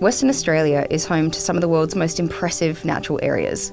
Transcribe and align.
Western 0.00 0.28
Australia 0.28 0.86
is 0.90 1.06
home 1.06 1.30
to 1.30 1.40
some 1.40 1.56
of 1.56 1.62
the 1.62 1.68
world's 1.68 1.96
most 1.96 2.20
impressive 2.20 2.84
natural 2.84 3.18
areas. 3.22 3.72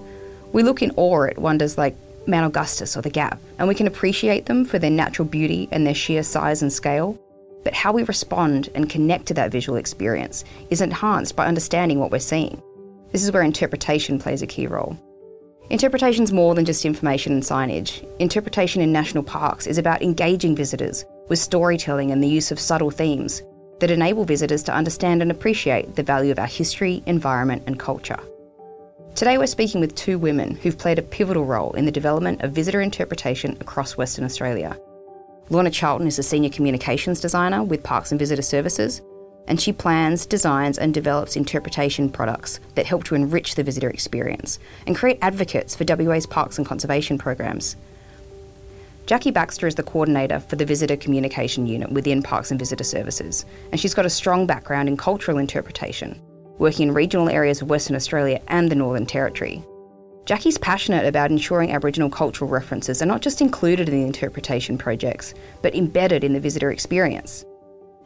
We 0.53 0.63
look 0.63 0.81
in 0.81 0.93
awe 0.95 1.25
at 1.25 1.37
wonders 1.37 1.77
like 1.77 1.97
Mount 2.27 2.45
Augustus 2.45 2.95
or 2.95 3.01
the 3.01 3.09
Gap, 3.09 3.41
and 3.59 3.67
we 3.67 3.75
can 3.75 3.87
appreciate 3.87 4.45
them 4.45 4.63
for 4.63 4.79
their 4.79 4.89
natural 4.89 5.27
beauty 5.27 5.67
and 5.69 5.85
their 5.85 5.93
sheer 5.93 6.23
size 6.23 6.61
and 6.61 6.71
scale. 6.71 7.19
But 7.65 7.73
how 7.73 7.91
we 7.91 8.03
respond 8.03 8.69
and 8.73 8.89
connect 8.89 9.25
to 9.25 9.33
that 9.33 9.51
visual 9.51 9.77
experience 9.77 10.45
is 10.69 10.79
enhanced 10.79 11.35
by 11.35 11.45
understanding 11.45 11.99
what 11.99 12.11
we're 12.11 12.19
seeing. 12.19 12.63
This 13.11 13.25
is 13.25 13.33
where 13.33 13.43
interpretation 13.43 14.17
plays 14.17 14.41
a 14.41 14.47
key 14.47 14.65
role. 14.65 14.97
Interpretation 15.69 16.23
is 16.23 16.31
more 16.31 16.55
than 16.55 16.63
just 16.63 16.85
information 16.85 17.33
and 17.33 17.43
signage. 17.43 18.07
Interpretation 18.19 18.81
in 18.81 18.93
national 18.93 19.23
parks 19.23 19.67
is 19.67 19.77
about 19.77 20.01
engaging 20.01 20.55
visitors 20.55 21.03
with 21.27 21.39
storytelling 21.39 22.11
and 22.11 22.23
the 22.23 22.29
use 22.29 22.49
of 22.49 22.61
subtle 22.61 22.91
themes 22.91 23.41
that 23.79 23.91
enable 23.91 24.25
visitors 24.25 24.63
to 24.63 24.73
understand 24.73 25.21
and 25.21 25.31
appreciate 25.31 25.95
the 25.95 26.03
value 26.03 26.31
of 26.31 26.39
our 26.39 26.47
history, 26.47 27.03
environment, 27.05 27.63
and 27.67 27.79
culture. 27.79 28.19
Today, 29.15 29.37
we're 29.37 29.47
speaking 29.47 29.79
with 29.79 29.93
two 29.95 30.17
women 30.17 30.55
who've 30.55 30.77
played 30.77 30.97
a 30.97 31.03
pivotal 31.03 31.45
role 31.45 31.73
in 31.73 31.85
the 31.85 31.91
development 31.91 32.41
of 32.41 32.51
visitor 32.51 32.81
interpretation 32.81 33.57
across 33.59 33.95
Western 33.95 34.25
Australia. 34.25 34.77
Lorna 35.49 35.69
Charlton 35.69 36.07
is 36.07 36.17
a 36.17 36.23
senior 36.23 36.49
communications 36.49 37.19
designer 37.19 37.63
with 37.63 37.83
Parks 37.83 38.11
and 38.11 38.19
Visitor 38.19 38.41
Services, 38.41 39.01
and 39.47 39.61
she 39.61 39.73
plans, 39.73 40.25
designs, 40.25 40.77
and 40.77 40.93
develops 40.93 41.35
interpretation 41.35 42.09
products 42.09 42.59
that 42.75 42.85
help 42.85 43.03
to 43.03 43.15
enrich 43.15 43.55
the 43.55 43.63
visitor 43.63 43.89
experience 43.89 44.57
and 44.87 44.95
create 44.95 45.19
advocates 45.21 45.75
for 45.75 45.83
WA's 45.83 46.25
parks 46.25 46.57
and 46.57 46.65
conservation 46.65 47.17
programs. 47.17 47.75
Jacki 49.05 49.33
Baxter 49.33 49.67
is 49.67 49.75
the 49.75 49.83
coordinator 49.83 50.39
for 50.39 50.55
the 50.55 50.65
Visitor 50.65 50.95
Communication 50.95 51.67
Unit 51.67 51.91
within 51.91 52.23
Parks 52.23 52.51
and 52.51 52.59
Visitor 52.59 52.85
Services, 52.85 53.45
and 53.71 53.79
she's 53.79 53.93
got 53.93 54.05
a 54.05 54.09
strong 54.09 54.47
background 54.47 54.87
in 54.87 54.95
cultural 54.95 55.39
interpretation, 55.39 56.21
working 56.57 56.87
in 56.87 56.93
regional 56.93 57.27
areas 57.27 57.61
of 57.61 57.69
Western 57.69 57.97
Australia 57.97 58.41
and 58.47 58.71
the 58.71 58.75
Northern 58.75 59.05
Territory. 59.05 59.61
Jacki's 60.23 60.57
passionate 60.57 61.05
about 61.05 61.31
ensuring 61.31 61.73
Aboriginal 61.73 62.09
cultural 62.09 62.49
references 62.49 63.01
are 63.01 63.05
not 63.05 63.21
just 63.21 63.41
included 63.41 63.89
in 63.89 63.95
the 63.99 64.05
interpretation 64.05 64.77
projects, 64.77 65.33
but 65.61 65.75
embedded 65.75 66.23
in 66.23 66.31
the 66.31 66.39
visitor 66.39 66.71
experience. 66.71 67.43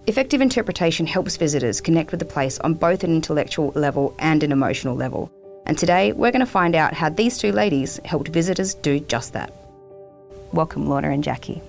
Effective 0.07 0.41
interpretation 0.41 1.05
helps 1.05 1.37
visitors 1.37 1.79
connect 1.79 2.09
with 2.09 2.19
the 2.19 2.25
place 2.25 2.57
on 2.59 2.73
both 2.73 3.03
an 3.03 3.13
intellectual 3.13 3.71
level 3.75 4.15
and 4.17 4.41
an 4.41 4.51
emotional 4.51 4.95
level. 4.95 5.31
And 5.67 5.77
today 5.77 6.11
we're 6.11 6.31
going 6.31 6.39
to 6.39 6.47
find 6.47 6.73
out 6.73 6.95
how 6.95 7.09
these 7.09 7.37
two 7.37 7.51
ladies 7.51 7.99
helped 8.03 8.29
visitors 8.29 8.73
do 8.73 8.99
just 8.99 9.33
that. 9.33 9.53
Welcome, 10.53 10.87
Lorna 10.87 11.09
and 11.09 11.23
Jacki. 11.23 11.61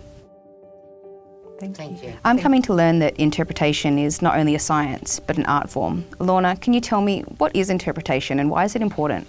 Thank, 1.59 1.77
Thank 1.77 2.03
you. 2.03 2.11
you. 2.11 2.15
I'm 2.25 2.37
Thank 2.37 2.43
coming 2.43 2.63
to 2.63 2.75
learn 2.75 3.01
that 3.01 3.17
interpretation 3.17 3.99
is 3.99 4.23
not 4.23 4.39
only 4.39 4.55
a 4.55 4.59
science, 4.59 5.19
but 5.19 5.37
an 5.37 5.47
art 5.47 5.69
form. 5.69 6.05
Lorna, 6.21 6.57
can 6.57 6.73
you 6.73 6.81
tell 6.81 7.01
me 7.01 7.23
what 7.39 7.55
is 7.57 7.69
interpretation 7.69 8.39
and 8.39 8.49
why 8.49 8.65
is 8.65 8.77
it 8.77 8.83
important? 8.83 9.27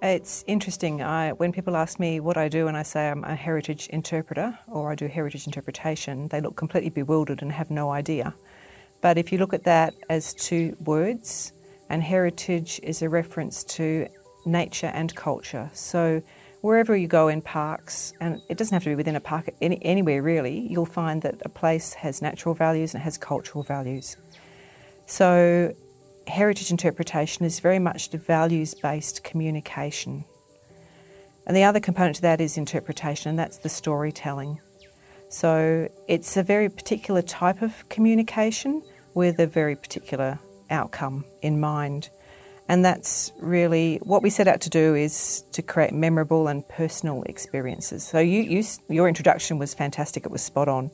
It's 0.00 0.44
interesting. 0.46 1.02
I, 1.02 1.32
when 1.32 1.52
people 1.52 1.76
ask 1.76 1.98
me 1.98 2.20
what 2.20 2.36
I 2.36 2.48
do 2.48 2.68
and 2.68 2.76
I 2.76 2.82
say 2.82 3.10
I'm 3.10 3.24
a 3.24 3.34
heritage 3.34 3.88
interpreter 3.88 4.58
or 4.68 4.92
I 4.92 4.94
do 4.94 5.06
heritage 5.06 5.46
interpretation, 5.46 6.28
they 6.28 6.40
look 6.40 6.56
completely 6.56 6.90
bewildered 6.90 7.42
and 7.42 7.52
have 7.52 7.70
no 7.70 7.90
idea. 7.90 8.32
But 9.02 9.18
if 9.18 9.32
you 9.32 9.38
look 9.38 9.52
at 9.52 9.64
that 9.64 9.94
as 10.08 10.32
two 10.34 10.76
words, 10.84 11.52
and 11.90 12.02
heritage 12.02 12.80
is 12.82 13.02
a 13.02 13.08
reference 13.08 13.64
to 13.64 14.06
nature 14.44 14.90
and 14.94 15.14
culture. 15.14 15.70
So 15.72 16.22
wherever 16.60 16.96
you 16.96 17.06
go 17.06 17.28
in 17.28 17.42
parks, 17.42 18.12
and 18.20 18.40
it 18.48 18.58
doesn't 18.58 18.74
have 18.74 18.82
to 18.84 18.90
be 18.90 18.94
within 18.94 19.16
a 19.16 19.20
park, 19.20 19.50
any, 19.60 19.84
anywhere 19.84 20.22
really, 20.22 20.66
you'll 20.70 20.86
find 20.86 21.22
that 21.22 21.36
a 21.44 21.48
place 21.48 21.94
has 21.94 22.20
natural 22.20 22.54
values 22.54 22.94
and 22.94 23.00
it 23.00 23.04
has 23.04 23.16
cultural 23.18 23.62
values. 23.62 24.16
So 25.06 25.74
heritage 26.26 26.70
interpretation 26.70 27.44
is 27.44 27.60
very 27.60 27.78
much 27.78 28.10
the 28.10 28.18
values 28.18 28.74
based 28.74 29.24
communication. 29.24 30.24
And 31.46 31.56
the 31.56 31.64
other 31.64 31.80
component 31.80 32.16
to 32.16 32.22
that 32.22 32.40
is 32.40 32.58
interpretation, 32.58 33.30
and 33.30 33.38
that's 33.38 33.58
the 33.58 33.70
storytelling. 33.70 34.60
So 35.30 35.88
it's 36.06 36.36
a 36.36 36.42
very 36.42 36.68
particular 36.68 37.22
type 37.22 37.62
of 37.62 37.88
communication 37.88 38.82
with 39.14 39.38
a 39.38 39.46
very 39.46 39.76
particular 39.76 40.38
outcome 40.70 41.24
in 41.42 41.58
mind. 41.58 42.10
And 42.68 42.84
that's 42.84 43.32
really 43.40 43.98
what 44.02 44.22
we 44.22 44.30
set 44.30 44.46
out 44.46 44.60
to 44.62 44.70
do 44.70 44.94
is 44.94 45.42
to 45.52 45.62
create 45.62 45.92
memorable 45.92 46.48
and 46.48 46.68
personal 46.68 47.22
experiences. 47.22 48.06
So 48.06 48.18
you, 48.18 48.42
you 48.42 48.64
your 48.88 49.08
introduction 49.08 49.58
was 49.58 49.74
fantastic, 49.74 50.26
it 50.26 50.30
was 50.30 50.42
spot 50.42 50.68
on. 50.68 50.90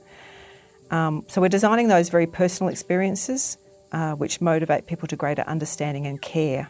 Um, 0.91 1.25
so 1.29 1.41
we're 1.41 1.49
designing 1.49 1.89
those 1.89 2.11
very 2.11 2.27
personal 2.27 2.71
experiences 2.71 3.59
uh, 3.95 4.13
which 4.15 4.41
motivate 4.41 4.87
people 4.87 5.07
to 5.07 5.17
greater 5.17 5.43
understanding 5.43 6.05
and 6.07 6.21
care 6.21 6.69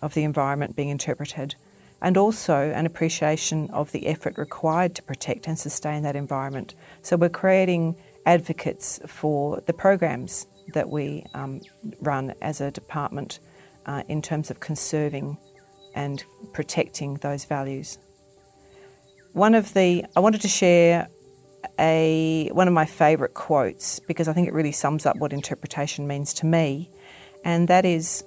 of 0.00 0.14
the 0.14 0.24
environment 0.24 0.74
being 0.74 0.88
interpreted, 0.88 1.54
and 2.00 2.16
also 2.16 2.70
an 2.70 2.86
appreciation 2.86 3.68
of 3.70 3.92
the 3.92 4.06
effort 4.06 4.38
required 4.38 4.94
to 4.94 5.02
protect 5.02 5.46
and 5.46 5.58
sustain 5.58 6.02
that 6.02 6.16
environment. 6.16 6.74
So 7.02 7.16
we're 7.16 7.28
creating 7.28 7.96
advocates 8.24 8.98
for 9.06 9.62
the 9.66 9.74
programs 9.74 10.46
that 10.72 10.88
we 10.88 11.26
um, 11.34 11.60
run 12.00 12.34
as 12.40 12.62
a 12.62 12.70
department 12.70 13.40
uh, 13.86 14.02
in 14.08 14.22
terms 14.22 14.50
of 14.50 14.60
conserving 14.60 15.38
and 15.94 16.24
protecting 16.52 17.14
those 17.16 17.44
values. 17.44 17.98
One 19.32 19.54
of 19.54 19.74
the, 19.74 20.04
I 20.16 20.20
wanted 20.20 20.40
to 20.42 20.48
share 20.48 21.08
a 21.78 22.50
one 22.52 22.68
of 22.68 22.74
my 22.74 22.84
favourite 22.84 23.34
quotes 23.34 23.98
because 23.98 24.28
I 24.28 24.32
think 24.32 24.48
it 24.48 24.54
really 24.54 24.72
sums 24.72 25.06
up 25.06 25.16
what 25.16 25.32
interpretation 25.32 26.06
means 26.06 26.34
to 26.34 26.46
me, 26.46 26.90
and 27.44 27.68
that 27.68 27.84
is 27.84 28.24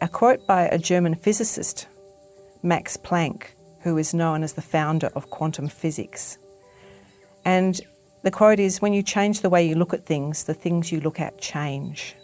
a 0.00 0.08
quote 0.08 0.46
by 0.46 0.66
a 0.66 0.78
German 0.78 1.14
physicist, 1.14 1.86
Max 2.62 2.96
Planck, 2.96 3.48
who 3.82 3.98
is 3.98 4.14
known 4.14 4.42
as 4.42 4.54
the 4.54 4.62
founder 4.62 5.08
of 5.14 5.30
quantum 5.30 5.68
physics. 5.68 6.38
And 7.44 7.80
the 8.22 8.30
quote 8.30 8.60
is 8.60 8.80
When 8.80 8.92
you 8.92 9.02
change 9.02 9.40
the 9.40 9.50
way 9.50 9.66
you 9.66 9.74
look 9.74 9.92
at 9.92 10.06
things, 10.06 10.44
the 10.44 10.54
things 10.54 10.92
you 10.92 11.00
look 11.00 11.20
at 11.20 11.40
change. 11.40 12.14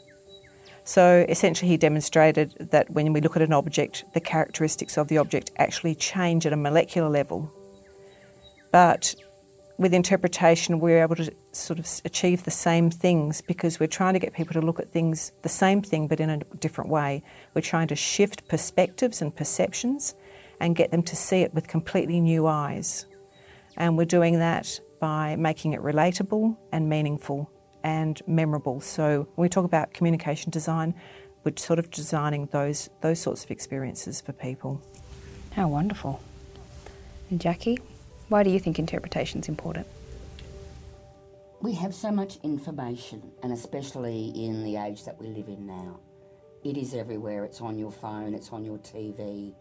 So 0.89 1.27
essentially, 1.29 1.71
he 1.71 1.77
demonstrated 1.77 2.55
that 2.71 2.89
when 2.89 3.13
we 3.13 3.21
look 3.21 3.37
at 3.37 3.43
an 3.43 3.53
object, 3.53 4.05
the 4.15 4.21
characteristics 4.21 4.97
of 4.97 5.09
the 5.09 5.19
object 5.19 5.51
actually 5.59 5.95
change 5.95 6.47
at 6.47 6.55
a 6.55 6.57
molecular 6.57 7.11
level. 7.11 7.53
But 8.73 9.15
with 9.77 9.93
interpretation, 9.93 10.81
we're 10.81 11.03
able 11.03 11.17
to 11.17 11.31
sort 11.53 11.79
of 11.79 11.87
achieve 12.07 12.45
the 12.45 12.51
same 12.51 12.91
things 12.91 13.43
because 13.43 13.79
we're 13.79 13.87
trying 13.87 14.15
to 14.15 14.19
get 14.19 14.33
people 14.33 14.55
to 14.55 14.63
look 14.63 14.81
at 14.81 14.89
things 14.89 15.31
the 15.43 15.51
same 15.51 15.83
thing 15.83 16.09
but 16.09 16.21
in 16.21 16.31
a 16.31 16.39
different 16.59 16.89
way. 16.89 17.23
We're 17.53 17.61
trying 17.61 17.89
to 17.89 17.95
shift 17.95 18.49
perspectives 18.49 19.21
and 19.21 19.37
perceptions 19.37 20.15
and 20.59 20.75
get 20.75 20.91
them 20.91 21.03
to 21.03 21.15
see 21.15 21.43
it 21.43 21.53
with 21.53 21.69
completely 21.69 22.19
new 22.19 22.47
eyes. 22.47 23.05
And 23.77 23.99
we're 23.99 24.07
doing 24.07 24.39
that 24.39 24.81
by 25.01 25.37
making 25.37 25.75
it 25.75 25.83
relatable 25.83 26.57
and 26.73 26.89
meaningful 26.89 27.51
and 27.83 28.21
memorable. 28.27 28.81
So 28.81 29.29
when 29.35 29.45
we 29.45 29.49
talk 29.49 29.65
about 29.65 29.93
communication 29.93 30.51
design, 30.51 30.95
we're 31.45 31.57
sort 31.57 31.79
of 31.79 31.91
designing 31.91 32.47
those 32.47 32.91
those 33.01 33.21
sorts 33.21 33.45
of 33.45 33.51
experiences 33.51 34.21
for 34.21 34.33
people. 34.33 34.81
How 35.53 35.69
wonderful. 35.69 36.21
And 37.31 37.41
Jacki? 37.41 37.79
Why 38.29 38.43
do 38.43 38.51
you 38.51 38.61
think 38.61 38.79
interpretation 38.79 39.41
is 39.41 39.49
important? 39.49 39.87
We 41.61 41.73
have 41.75 41.95
so 41.95 42.13
much 42.13 42.39
information, 42.43 43.33
and 43.43 43.53
especially 43.53 44.29
in 44.29 44.63
the 44.63 44.77
age 44.77 45.05
that 45.05 45.19
we 45.21 45.29
live 45.29 45.49
in 45.49 45.67
now. 45.67 45.99
It 46.65 46.77
is 46.77 46.95
everywhere. 46.95 47.45
It's 47.45 47.61
on 47.61 47.79
your 47.79 47.91
phone, 47.91 48.35
it's 48.35 48.51
on 48.51 48.65
your 48.65 48.79
TV. 48.79 49.55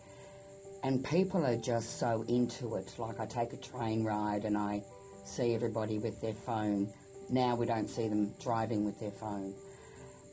And 0.83 1.03
people 1.03 1.45
are 1.45 1.57
just 1.57 1.99
so 1.99 2.23
into 2.27 2.75
it. 2.75 2.93
Like 2.97 3.19
I 3.19 3.25
take 3.25 3.53
a 3.53 3.57
train 3.57 4.03
ride 4.03 4.45
and 4.45 4.57
I 4.57 4.83
see 5.25 5.55
everybody 5.55 5.99
with 5.99 6.21
their 6.21 6.33
phone. 6.33 6.89
Now 7.29 7.55
we 7.55 7.65
don't 7.65 7.89
see 7.89 8.07
them 8.07 8.33
driving 8.41 8.85
with 8.85 8.99
their 8.99 9.11
phone. 9.11 9.53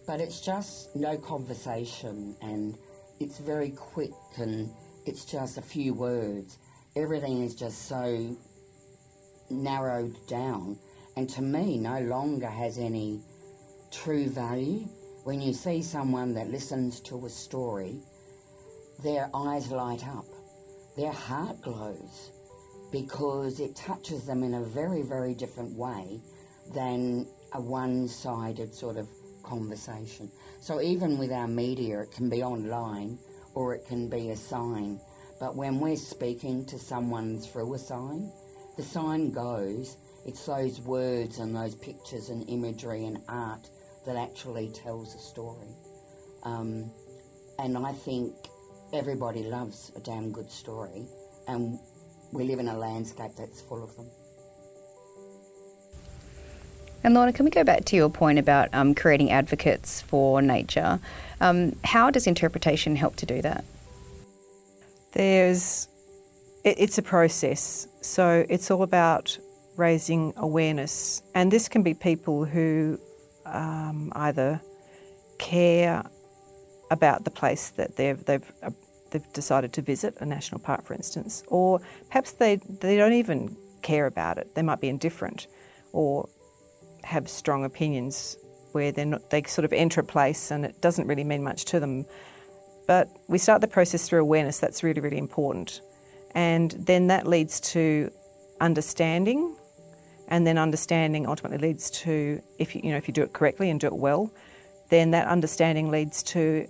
But 0.06 0.20
it's 0.20 0.41
just 0.41 0.94
no 0.94 1.17
conversation 1.17 2.37
and 2.41 2.76
it's 3.20 3.38
very 3.38 3.70
quick 3.70 4.12
and 4.37 4.70
it's 5.06 5.25
just 5.25 5.58
a 5.58 5.62
few 5.62 5.94
words 5.94 6.58
everything 6.96 7.43
is 7.43 7.55
just 7.55 7.88
so 7.88 8.37
narrowed 9.50 10.14
down 10.29 10.79
and 11.17 11.29
to 11.29 11.43
me 11.43 11.76
no 11.79 12.00
longer 12.00 12.49
has 12.49 12.79
any 12.79 13.20
true 13.91 14.29
value. 14.29 14.87
When 15.25 15.41
you 15.41 15.52
see 15.52 15.82
someone 15.82 16.35
that 16.35 16.50
listens 16.50 17.00
to 17.00 17.25
a 17.25 17.31
story, 17.31 18.00
their 19.02 19.31
eyes 19.35 19.70
light 19.70 20.06
up, 20.06 20.26
their 20.96 21.12
heart 21.12 21.62
glows 21.62 22.31
because 22.93 23.58
it 23.58 23.75
touches 23.75 24.26
them 24.26 24.43
in 24.43 24.55
a 24.55 24.62
very, 24.62 25.02
very 25.02 25.35
different 25.35 25.76
way 25.76 26.20
than 26.73 27.27
a 27.53 27.61
one 27.61 28.09
sided 28.09 28.75
sort 28.75 28.97
of 28.97 29.09
conversation. 29.43 30.31
So 30.61 30.81
even 30.81 31.19
with 31.19 31.33
our 31.33 31.49
media, 31.49 32.01
it 32.01 32.13
can 32.13 32.31
be 32.31 32.43
online 32.43 33.19
or 33.55 33.75
it 33.75 33.87
can 33.87 34.09
be 34.09 34.31
a 34.31 34.37
sign 34.37 35.01
but 35.41 35.57
when 35.57 35.81
we're 35.81 35.97
speaking 35.97 36.65
to 36.67 36.79
someone 36.79 37.39
through 37.39 37.75
a 37.75 37.79
sign, 37.79 38.31
the 38.77 38.83
sign 38.83 39.31
goes, 39.31 39.97
it's 40.25 40.47
those 40.47 40.81
words 40.81 41.39
and 41.39 41.55
those 41.55 41.75
pictures 41.75 42.31
and 42.31 42.49
imagery 42.49 43.05
and 43.05 43.19
art 43.29 43.69
that 44.07 44.17
actually 44.17 44.71
tells 44.71 45.15
a 45.15 45.19
story. 45.19 45.75
Um, 46.45 46.91
and 47.59 47.77
I 47.77 47.93
think 47.93 48.35
everybody 48.93 49.43
loves 49.43 49.93
a 49.97 50.01
damn 50.01 50.33
good 50.33 50.51
story, 50.51 51.07
and 51.49 51.79
we 52.33 52.45
live 52.45 52.59
in 52.59 52.69
a 52.69 52.79
landscape 52.79 53.33
that's 53.37 53.61
full 53.61 53.83
of 53.83 53.95
them. 53.97 54.11
And 57.05 57.12
Lorna, 57.12 57.35
can 57.35 57.45
we 57.45 57.51
go 57.51 57.65
back 57.65 57.85
to 57.85 57.97
your 57.97 58.09
point 58.09 58.39
about 58.39 58.71
um, 58.73 58.95
creating 58.95 59.31
advocates 59.31 60.01
for 60.01 60.41
nature? 60.41 60.99
Um, 61.39 61.77
how 61.85 62.11
does 62.11 62.27
interpretation 62.27 62.97
help 62.97 63.17
to 63.17 63.27
do 63.27 63.43
that? 63.43 63.62
There's, 65.12 65.87
it, 66.65 66.77
it's 66.79 66.97
a 66.97 67.03
process. 67.03 67.87
So 68.01 68.47
it's 68.49 68.71
all 68.71 68.83
about 68.83 69.39
raising 69.77 70.33
awareness, 70.39 71.23
and 71.35 71.51
this 71.51 71.69
can 71.69 71.83
be 71.83 71.93
people 71.93 72.47
who 72.47 72.99
um, 73.45 74.11
either 74.17 74.62
care 75.39 76.05
about 76.91 77.25
the 77.25 77.31
place 77.31 77.71
that 77.71 77.97
they've 77.97 78.25
they've 78.25 78.53
uh, 78.62 78.71
they've 79.11 79.33
decided 79.33 79.73
to 79.75 79.83
visit, 79.83 80.15
a 80.21 80.27
national 80.27 80.61
park, 80.61 80.85
for 80.85 80.95
instance, 80.95 81.43
or 81.49 81.81
perhaps 82.09 82.33
they 82.33 82.56
they 82.56 82.97
don't 82.97 83.12
even 83.12 83.56
care 83.83 84.06
about 84.06 84.39
it. 84.39 84.55
They 84.55 84.62
might 84.62 84.81
be 84.81 84.89
indifferent, 84.89 85.49
or 85.93 86.29
have 87.05 87.29
strong 87.29 87.65
opinions 87.65 88.37
where 88.73 88.91
they 88.91 89.05
not, 89.05 89.31
they 89.31 89.43
sort 89.45 89.65
of 89.65 89.73
enter 89.73 90.01
a 90.01 90.05
place 90.05 90.51
and 90.51 90.65
it 90.65 90.81
doesn't 90.81 91.06
really 91.06 91.25
mean 91.25 91.43
much 91.43 91.65
to 91.67 91.81
them. 91.81 92.06
But 92.87 93.09
we 93.29 93.39
start 93.39 93.61
the 93.61 93.69
process 93.69 94.09
through 94.09 94.21
awareness. 94.21 94.59
That's 94.59 94.83
really 94.83 95.01
really 95.01 95.19
important, 95.19 95.81
and 96.35 96.71
then 96.73 97.06
that 97.06 97.27
leads 97.27 97.61
to 97.73 98.11
understanding, 98.61 99.56
and 100.29 100.47
then 100.47 100.59
understanding 100.59 101.27
ultimately 101.27 101.59
leads 101.59 101.91
to 102.03 102.43
if 102.59 102.75
you 102.75 102.83
you 102.85 102.91
know 102.91 102.99
if 102.99 103.09
you 103.09 103.15
do 103.15 103.23
it 103.23 103.33
correctly 103.33 103.71
and 103.71 103.81
do 103.81 103.87
it 103.87 103.97
well, 103.97 104.31
then 104.91 105.12
that 105.12 105.29
understanding 105.29 105.91
leads 105.91 106.23
to 106.23 106.69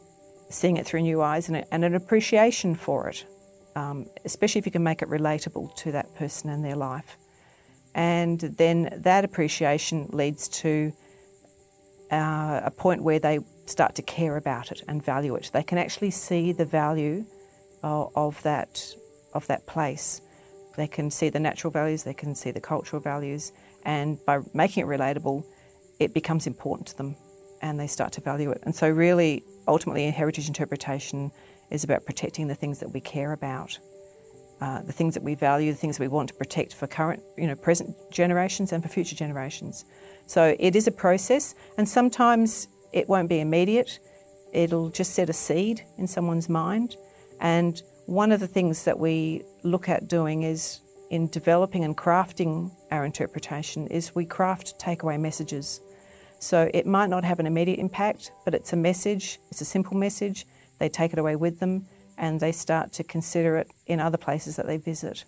seeing 0.51 0.77
it 0.77 0.87
through 0.87 1.03
new 1.03 1.21
eyes 1.21 1.49
and, 1.49 1.65
and 1.73 1.85
an 1.85 1.95
appreciation 1.95 2.75
for 2.75 3.09
it, 3.09 3.27
um, 3.75 4.07
especially 4.25 4.61
if 4.61 4.67
you 4.67 4.73
can 4.73 4.83
make 4.83 5.03
it 5.03 5.09
relatable 5.09 5.75
to 5.75 5.91
that 5.93 6.15
person 6.15 6.49
in 6.51 6.63
their 6.63 6.77
life. 6.77 7.17
And 7.95 8.41
then 8.41 8.99
that 9.03 9.25
appreciation 9.25 10.09
leads 10.13 10.49
to 10.49 10.93
uh, 12.11 12.61
a 12.65 12.71
point 12.71 13.03
where 13.03 13.19
they 13.19 13.39
start 13.67 13.95
to 13.97 14.03
care 14.03 14.37
about 14.37 14.73
it 14.73 14.83
and 14.89 15.03
value 15.03 15.35
it. 15.37 15.51
They 15.53 15.63
can 15.63 15.79
actually 15.79 16.11
see 16.11 16.53
the 16.53 16.65
value 16.65 17.25
of, 17.83 18.13
of 18.15 18.43
that 18.43 18.95
of 19.33 19.47
that 19.49 19.67
place. 19.67 20.21
They 20.77 20.87
can 20.87 21.11
see 21.11 21.29
the 21.29 21.41
natural 21.41 21.71
values, 21.71 22.05
they 22.05 22.15
can 22.15 22.35
see 22.35 22.51
the 22.51 22.61
cultural 22.61 23.01
values, 23.01 23.53
and 23.85 24.25
by 24.25 24.41
making 24.53 24.85
it 24.85 24.87
relatable, 24.87 25.45
it 25.99 26.15
becomes 26.15 26.47
important 26.47 26.89
to 26.89 26.97
them 26.97 27.17
and 27.63 27.79
they 27.79 27.87
start 27.87 28.13
to 28.13 28.21
value 28.21 28.51
it. 28.51 28.61
And 28.65 28.75
so, 28.75 28.89
really, 28.89 29.43
ultimately, 29.67 30.11
heritage 30.11 30.49
interpretation 30.49 31.31
is 31.71 31.85
about 31.85 32.05
protecting 32.05 32.49
the 32.49 32.55
things 32.55 32.81
that 32.81 32.93
we 32.93 33.01
care 33.01 33.33
about, 33.33 33.79
uh, 34.65 34.81
the 34.81 34.93
things 34.93 35.13
that 35.13 35.23
we 35.23 35.35
value, 35.35 35.71
the 35.71 35.77
things 35.77 35.99
that 35.99 36.03
we 36.03 36.09
want 36.09 36.27
to 36.27 36.35
protect 36.35 36.73
for 36.75 36.87
current, 36.87 37.23
you 37.37 37.47
know, 37.47 37.55
present 37.55 37.95
generations 38.11 38.73
and 38.73 38.83
for 38.83 38.89
future 38.89 39.15
generations. 39.15 39.85
So 40.27 40.57
it 40.59 40.75
is 40.75 40.87
a 40.87 40.91
process, 40.91 41.55
and 41.77 41.87
sometimes 41.87 42.69
it 42.91 43.07
won't 43.07 43.29
be 43.29 43.41
immediate. 43.41 43.99
It'll 44.55 44.89
just 44.89 45.13
set 45.13 45.29
a 45.29 45.35
seed 45.35 45.83
in 45.99 46.07
someone's 46.07 46.49
mind. 46.49 46.97
And 47.41 47.83
one 48.07 48.33
of 48.33 48.41
the 48.41 48.47
things 48.47 48.85
that 48.85 48.99
we 48.99 49.43
look 49.65 49.91
at 49.91 50.09
doing 50.09 50.45
is 50.45 50.81
in 51.11 51.29
developing 51.29 51.85
and 51.85 51.95
crafting 51.95 52.71
our 52.91 53.05
interpretation 53.05 53.87
is 53.89 54.15
we 54.15 54.25
craft 54.25 54.81
takeaway 54.81 55.21
messages. 55.21 55.83
So 56.39 56.71
it 56.73 56.87
might 56.87 57.11
not 57.11 57.23
have 57.23 57.39
an 57.39 57.47
immediate 57.47 57.81
impact, 57.81 58.31
but 58.47 58.55
it's 58.55 58.73
a 58.73 58.77
message, 58.77 59.41
it's 59.51 59.61
a 59.61 59.67
simple 59.67 59.99
message. 59.99 60.47
They 60.79 60.89
take 60.89 61.13
it 61.13 61.19
away 61.19 61.37
with 61.37 61.61
them 61.61 61.87
and 62.17 62.41
they 62.41 62.53
start 62.53 62.93
to 62.95 63.05
consider 63.05 63.57
it 63.57 63.71
in 63.87 64.01
other 64.01 64.19
places 64.19 64.57
that 64.57 64.67
they 64.67 64.77
visit. 64.77 65.25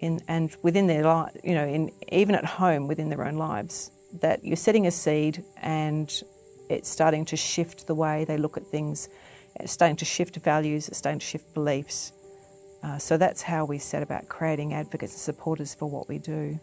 In, 0.00 0.20
and 0.28 0.56
within 0.62 0.86
their 0.86 1.04
life, 1.04 1.36
you 1.44 1.54
know, 1.54 1.66
in, 1.66 1.92
even 2.10 2.34
at 2.34 2.44
home 2.44 2.86
within 2.86 3.10
their 3.10 3.26
own 3.26 3.36
lives, 3.36 3.90
that 4.20 4.44
you're 4.44 4.56
setting 4.56 4.86
a 4.86 4.90
seed 4.90 5.44
and 5.60 6.22
it's 6.68 6.88
starting 6.88 7.24
to 7.26 7.36
shift 7.36 7.86
the 7.86 7.94
way 7.94 8.24
they 8.24 8.36
look 8.36 8.56
at 8.56 8.66
things, 8.66 9.08
it's 9.56 9.72
starting 9.72 9.96
to 9.96 10.04
shift 10.04 10.36
values, 10.36 10.88
it's 10.88 10.98
starting 10.98 11.18
to 11.18 11.26
shift 11.26 11.52
beliefs. 11.52 12.12
Uh, 12.82 12.96
so 12.98 13.16
that's 13.16 13.42
how 13.42 13.64
we 13.64 13.78
set 13.78 14.02
about 14.02 14.28
creating 14.28 14.72
advocates 14.72 15.12
and 15.12 15.20
supporters 15.20 15.74
for 15.74 15.90
what 15.90 16.08
we 16.08 16.18
do. 16.18 16.58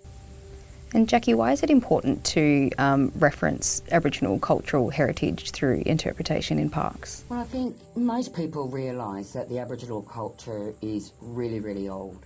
And 0.94 1.08
Jacki, 1.08 1.36
why 1.36 1.52
is 1.52 1.64
it 1.64 1.70
important 1.70 2.24
to 2.26 2.70
um, 2.78 3.12
reference 3.16 3.82
Aboriginal 3.92 4.40
cultural 4.40 4.90
heritage 4.90 5.52
through 5.52 5.84
interpretation 5.86 6.60
in 6.60 6.70
parks? 6.70 7.26
Well, 7.30 7.42
I 7.42 7.44
think 7.44 7.76
most 7.96 8.34
people 8.34 8.70
realise 8.70 9.32
that 9.34 9.50
the 9.50 9.60
Aboriginal 9.60 10.02
culture 10.02 10.74
is 10.82 11.12
really, 11.22 11.60
really 11.60 11.90
old. 11.90 12.26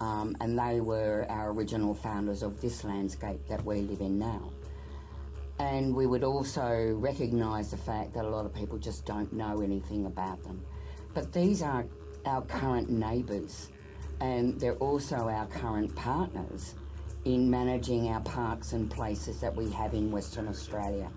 Um, 0.00 0.34
and 0.40 0.58
they 0.58 0.80
were 0.80 1.26
our 1.28 1.52
original 1.52 1.94
founders 1.94 2.42
of 2.42 2.58
this 2.62 2.84
landscape 2.84 3.46
that 3.48 3.62
we 3.66 3.82
live 3.82 4.00
in 4.00 4.18
now. 4.18 4.50
And 5.58 5.94
we 5.94 6.06
would 6.06 6.24
also 6.24 6.94
recognise 6.96 7.70
the 7.70 7.76
fact 7.76 8.14
that 8.14 8.24
a 8.24 8.28
lot 8.28 8.46
of 8.46 8.54
people 8.54 8.78
just 8.78 9.04
don't 9.04 9.30
know 9.30 9.60
anything 9.60 10.06
about 10.06 10.42
them. 10.42 10.64
But 11.12 11.34
these 11.34 11.60
are 11.60 11.84
our 12.24 12.40
current 12.42 12.88
neighbours, 12.88 13.68
and 14.20 14.58
they're 14.58 14.76
also 14.76 15.28
our 15.28 15.44
current 15.48 15.94
partners 15.94 16.76
in 17.24 17.50
managing 17.50 18.08
our 18.08 18.20
parks 18.20 18.72
and 18.72 18.90
places 18.90 19.40
that 19.40 19.54
we 19.54 19.70
have 19.70 19.94
in 19.94 20.10
Western 20.10 20.48
Australia. 20.48 21.10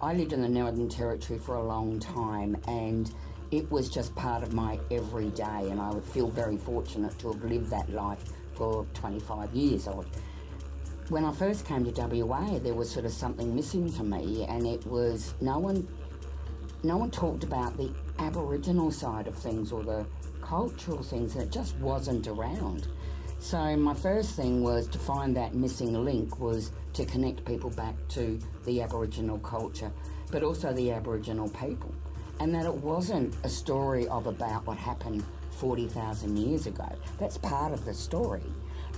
I 0.00 0.14
lived 0.14 0.32
in 0.32 0.42
the 0.42 0.48
Northern 0.48 0.88
Territory 0.88 1.38
for 1.38 1.56
a 1.56 1.62
long 1.62 1.98
time 1.98 2.56
and 2.66 3.12
it 3.50 3.70
was 3.70 3.88
just 3.88 4.14
part 4.14 4.42
of 4.42 4.52
my 4.52 4.78
everyday 4.90 5.70
and 5.70 5.80
I 5.80 5.90
would 5.90 6.04
feel 6.04 6.28
very 6.28 6.56
fortunate 6.56 7.18
to 7.18 7.32
have 7.32 7.42
lived 7.44 7.70
that 7.70 7.90
life 7.90 8.24
for 8.54 8.86
25 8.94 9.54
years. 9.54 9.86
Or 9.88 10.04
when 11.08 11.24
I 11.24 11.32
first 11.32 11.64
came 11.64 11.90
to 11.90 12.22
WA, 12.24 12.58
there 12.58 12.74
was 12.74 12.90
sort 12.90 13.06
of 13.06 13.12
something 13.12 13.54
missing 13.54 13.90
for 13.90 14.02
me, 14.02 14.44
and 14.46 14.66
it 14.66 14.86
was 14.86 15.34
no 15.40 15.58
one, 15.58 15.88
no 16.82 16.98
one 16.98 17.10
talked 17.10 17.44
about 17.44 17.76
the 17.78 17.90
Aboriginal 18.18 18.90
side 18.90 19.26
of 19.26 19.34
things 19.34 19.72
or 19.72 19.82
the 19.82 20.04
cultural 20.42 21.02
things, 21.02 21.34
and 21.34 21.44
it 21.44 21.50
just 21.50 21.76
wasn't 21.76 22.26
around. 22.26 22.88
So 23.40 23.76
my 23.76 23.94
first 23.94 24.34
thing 24.34 24.62
was 24.62 24.88
to 24.88 24.98
find 24.98 25.34
that 25.36 25.54
missing 25.54 25.92
link 26.04 26.40
was 26.40 26.72
to 26.94 27.04
connect 27.04 27.44
people 27.44 27.70
back 27.70 27.94
to 28.08 28.38
the 28.64 28.82
Aboriginal 28.82 29.38
culture, 29.38 29.92
but 30.30 30.42
also 30.42 30.72
the 30.72 30.90
Aboriginal 30.90 31.48
people, 31.48 31.94
and 32.40 32.52
that 32.54 32.66
it 32.66 32.74
wasn't 32.74 33.34
a 33.44 33.48
story 33.48 34.08
of 34.08 34.26
about 34.26 34.66
what 34.66 34.76
happened 34.76 35.24
40,000 35.52 36.36
years 36.36 36.66
ago. 36.66 36.88
That's 37.18 37.38
part 37.38 37.72
of 37.72 37.84
the 37.84 37.94
story, 37.94 38.42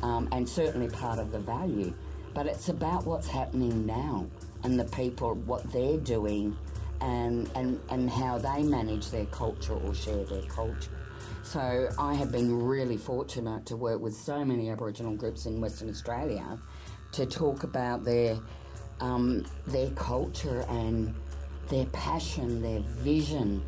um, 0.02 0.28
and 0.32 0.48
certainly 0.48 0.88
part 0.88 1.18
of 1.18 1.32
the 1.32 1.38
value, 1.38 1.92
but 2.34 2.46
it's 2.46 2.70
about 2.70 3.04
what's 3.06 3.28
happening 3.28 3.84
now 3.84 4.26
and 4.64 4.80
the 4.80 4.84
people, 4.86 5.34
what 5.34 5.70
they're 5.70 5.98
doing, 5.98 6.56
and, 7.02 7.50
and, 7.54 7.78
and 7.90 8.10
how 8.10 8.38
they 8.38 8.62
manage 8.62 9.10
their 9.10 9.26
culture 9.26 9.74
or 9.74 9.94
share 9.94 10.24
their 10.24 10.42
culture. 10.42 10.99
So 11.50 11.88
I 11.98 12.14
have 12.14 12.30
been 12.30 12.62
really 12.62 12.96
fortunate 12.96 13.66
to 13.66 13.76
work 13.76 14.00
with 14.00 14.14
so 14.14 14.44
many 14.44 14.70
Aboriginal 14.70 15.16
groups 15.16 15.46
in 15.46 15.60
Western 15.60 15.90
Australia 15.90 16.56
to 17.10 17.26
talk 17.26 17.64
about 17.64 18.04
their 18.04 18.38
um, 19.00 19.44
their 19.66 19.90
culture 19.96 20.64
and 20.68 21.12
their 21.68 21.86
passion, 21.86 22.62
their 22.62 22.78
vision, 23.02 23.64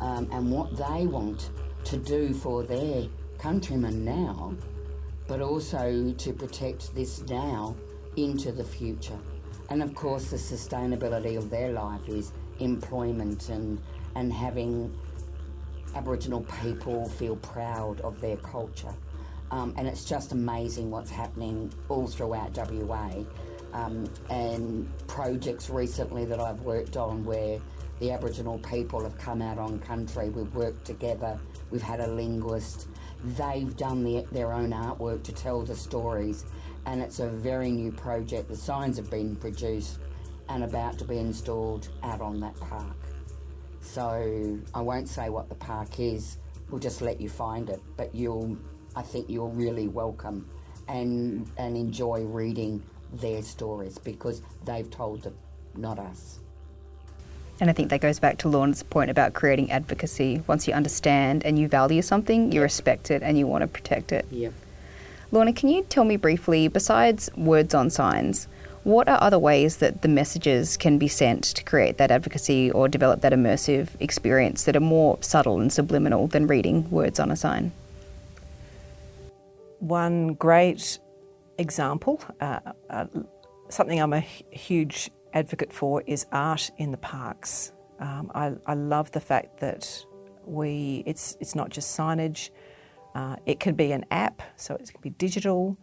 um, 0.00 0.28
and 0.32 0.50
what 0.50 0.76
they 0.76 1.06
want 1.06 1.50
to 1.84 1.98
do 1.98 2.34
for 2.34 2.64
their 2.64 3.06
countrymen 3.38 4.04
now, 4.04 4.52
but 5.28 5.40
also 5.40 6.12
to 6.12 6.32
protect 6.32 6.92
this 6.96 7.22
now 7.28 7.76
into 8.16 8.50
the 8.50 8.64
future. 8.64 9.20
And 9.68 9.84
of 9.84 9.94
course, 9.94 10.30
the 10.30 10.36
sustainability 10.36 11.38
of 11.38 11.48
their 11.48 11.70
life 11.70 12.08
is 12.08 12.32
employment 12.58 13.50
and 13.50 13.80
and 14.16 14.32
having 14.32 14.92
Aboriginal 15.94 16.42
people 16.62 17.08
feel 17.08 17.36
proud 17.36 18.00
of 18.02 18.20
their 18.20 18.36
culture. 18.36 18.94
Um, 19.50 19.74
and 19.76 19.88
it's 19.88 20.04
just 20.04 20.32
amazing 20.32 20.90
what's 20.90 21.10
happening 21.10 21.72
all 21.88 22.06
throughout 22.06 22.56
WA. 22.56 23.24
Um, 23.72 24.08
and 24.28 24.88
projects 25.06 25.70
recently 25.70 26.24
that 26.24 26.40
I've 26.40 26.60
worked 26.60 26.96
on 26.96 27.24
where 27.24 27.60
the 28.00 28.10
Aboriginal 28.10 28.58
people 28.58 29.02
have 29.02 29.16
come 29.18 29.42
out 29.42 29.58
on 29.58 29.78
country, 29.80 30.30
we've 30.30 30.52
worked 30.54 30.86
together, 30.86 31.38
we've 31.70 31.82
had 31.82 32.00
a 32.00 32.06
linguist, 32.06 32.88
they've 33.36 33.76
done 33.76 34.02
the, 34.02 34.24
their 34.32 34.52
own 34.52 34.70
artwork 34.70 35.22
to 35.24 35.32
tell 35.32 35.62
the 35.62 35.76
stories, 35.76 36.46
and 36.86 37.02
it's 37.02 37.20
a 37.20 37.28
very 37.28 37.70
new 37.70 37.92
project. 37.92 38.48
The 38.48 38.56
signs 38.56 38.96
have 38.96 39.10
been 39.10 39.36
produced 39.36 39.98
and 40.48 40.64
about 40.64 40.98
to 40.98 41.04
be 41.04 41.18
installed 41.18 41.88
out 42.02 42.20
on 42.20 42.40
that 42.40 42.58
park. 42.58 42.96
So 43.92 44.60
I 44.72 44.80
won't 44.80 45.08
say 45.08 45.30
what 45.30 45.48
the 45.48 45.56
park 45.56 45.98
is. 45.98 46.38
We'll 46.70 46.78
just 46.78 47.02
let 47.02 47.20
you 47.20 47.28
find 47.28 47.68
it. 47.68 47.80
But 47.96 48.14
you'll, 48.14 48.56
I 48.94 49.02
think 49.02 49.28
you'll 49.28 49.50
really 49.50 49.88
welcome 49.88 50.48
and 50.86 51.50
and 51.58 51.76
enjoy 51.76 52.22
reading 52.22 52.82
their 53.14 53.42
stories 53.42 53.98
because 53.98 54.42
they've 54.64 54.88
told 54.90 55.22
them, 55.22 55.36
not 55.74 55.98
us. 55.98 56.38
And 57.58 57.68
I 57.68 57.72
think 57.72 57.90
that 57.90 58.00
goes 58.00 58.20
back 58.20 58.38
to 58.38 58.48
Lorna's 58.48 58.84
point 58.84 59.10
about 59.10 59.34
creating 59.34 59.72
advocacy. 59.72 60.42
Once 60.46 60.68
you 60.68 60.72
understand 60.72 61.44
and 61.44 61.58
you 61.58 61.66
value 61.66 62.00
something, 62.00 62.52
you 62.52 62.62
respect 62.62 63.10
it 63.10 63.24
and 63.24 63.36
you 63.36 63.48
want 63.48 63.62
to 63.62 63.68
protect 63.68 64.12
it. 64.12 64.24
Yep. 64.30 64.52
Lorna, 65.32 65.52
can 65.52 65.68
you 65.68 65.82
tell 65.82 66.04
me 66.04 66.16
briefly, 66.16 66.68
besides 66.68 67.28
words 67.36 67.74
on 67.74 67.90
signs, 67.90 68.46
what 68.84 69.08
are 69.08 69.18
other 69.20 69.38
ways 69.38 69.76
that 69.78 70.00
the 70.00 70.08
messages 70.08 70.76
can 70.76 70.96
be 70.96 71.08
sent 71.08 71.44
to 71.44 71.62
create 71.64 71.98
that 71.98 72.10
advocacy 72.10 72.70
or 72.70 72.88
develop 72.88 73.20
that 73.20 73.32
immersive 73.32 73.88
experience 74.00 74.64
that 74.64 74.74
are 74.74 74.80
more 74.80 75.18
subtle 75.20 75.60
and 75.60 75.70
subliminal 75.70 76.26
than 76.28 76.46
reading 76.46 76.90
words 76.90 77.20
on 77.20 77.30
a 77.30 77.36
sign? 77.36 77.72
One 79.80 80.34
great 80.34 80.98
example, 81.58 82.22
uh, 82.40 82.60
uh, 82.88 83.06
something 83.68 84.00
I'm 84.00 84.14
a 84.14 84.20
huge 84.20 85.10
advocate 85.34 85.72
for, 85.72 86.02
is 86.06 86.26
art 86.32 86.70
in 86.78 86.90
the 86.90 86.96
parks. 86.96 87.72
Um, 87.98 88.30
I, 88.34 88.52
I, 88.66 88.74
love 88.74 89.10
the 89.12 89.20
fact 89.20 89.60
that 89.60 90.04
we 90.46 91.02
it's 91.04 91.36
it's 91.38 91.54
not 91.54 91.68
just 91.68 91.96
signage. 91.98 92.48
Uh, 93.14 93.36
it 93.44 93.60
can 93.60 93.74
be 93.74 93.92
an 93.92 94.06
app, 94.10 94.40
so 94.56 94.74
it 94.74 94.90
can 94.90 95.02
be 95.02 95.10
digital, 95.10 95.76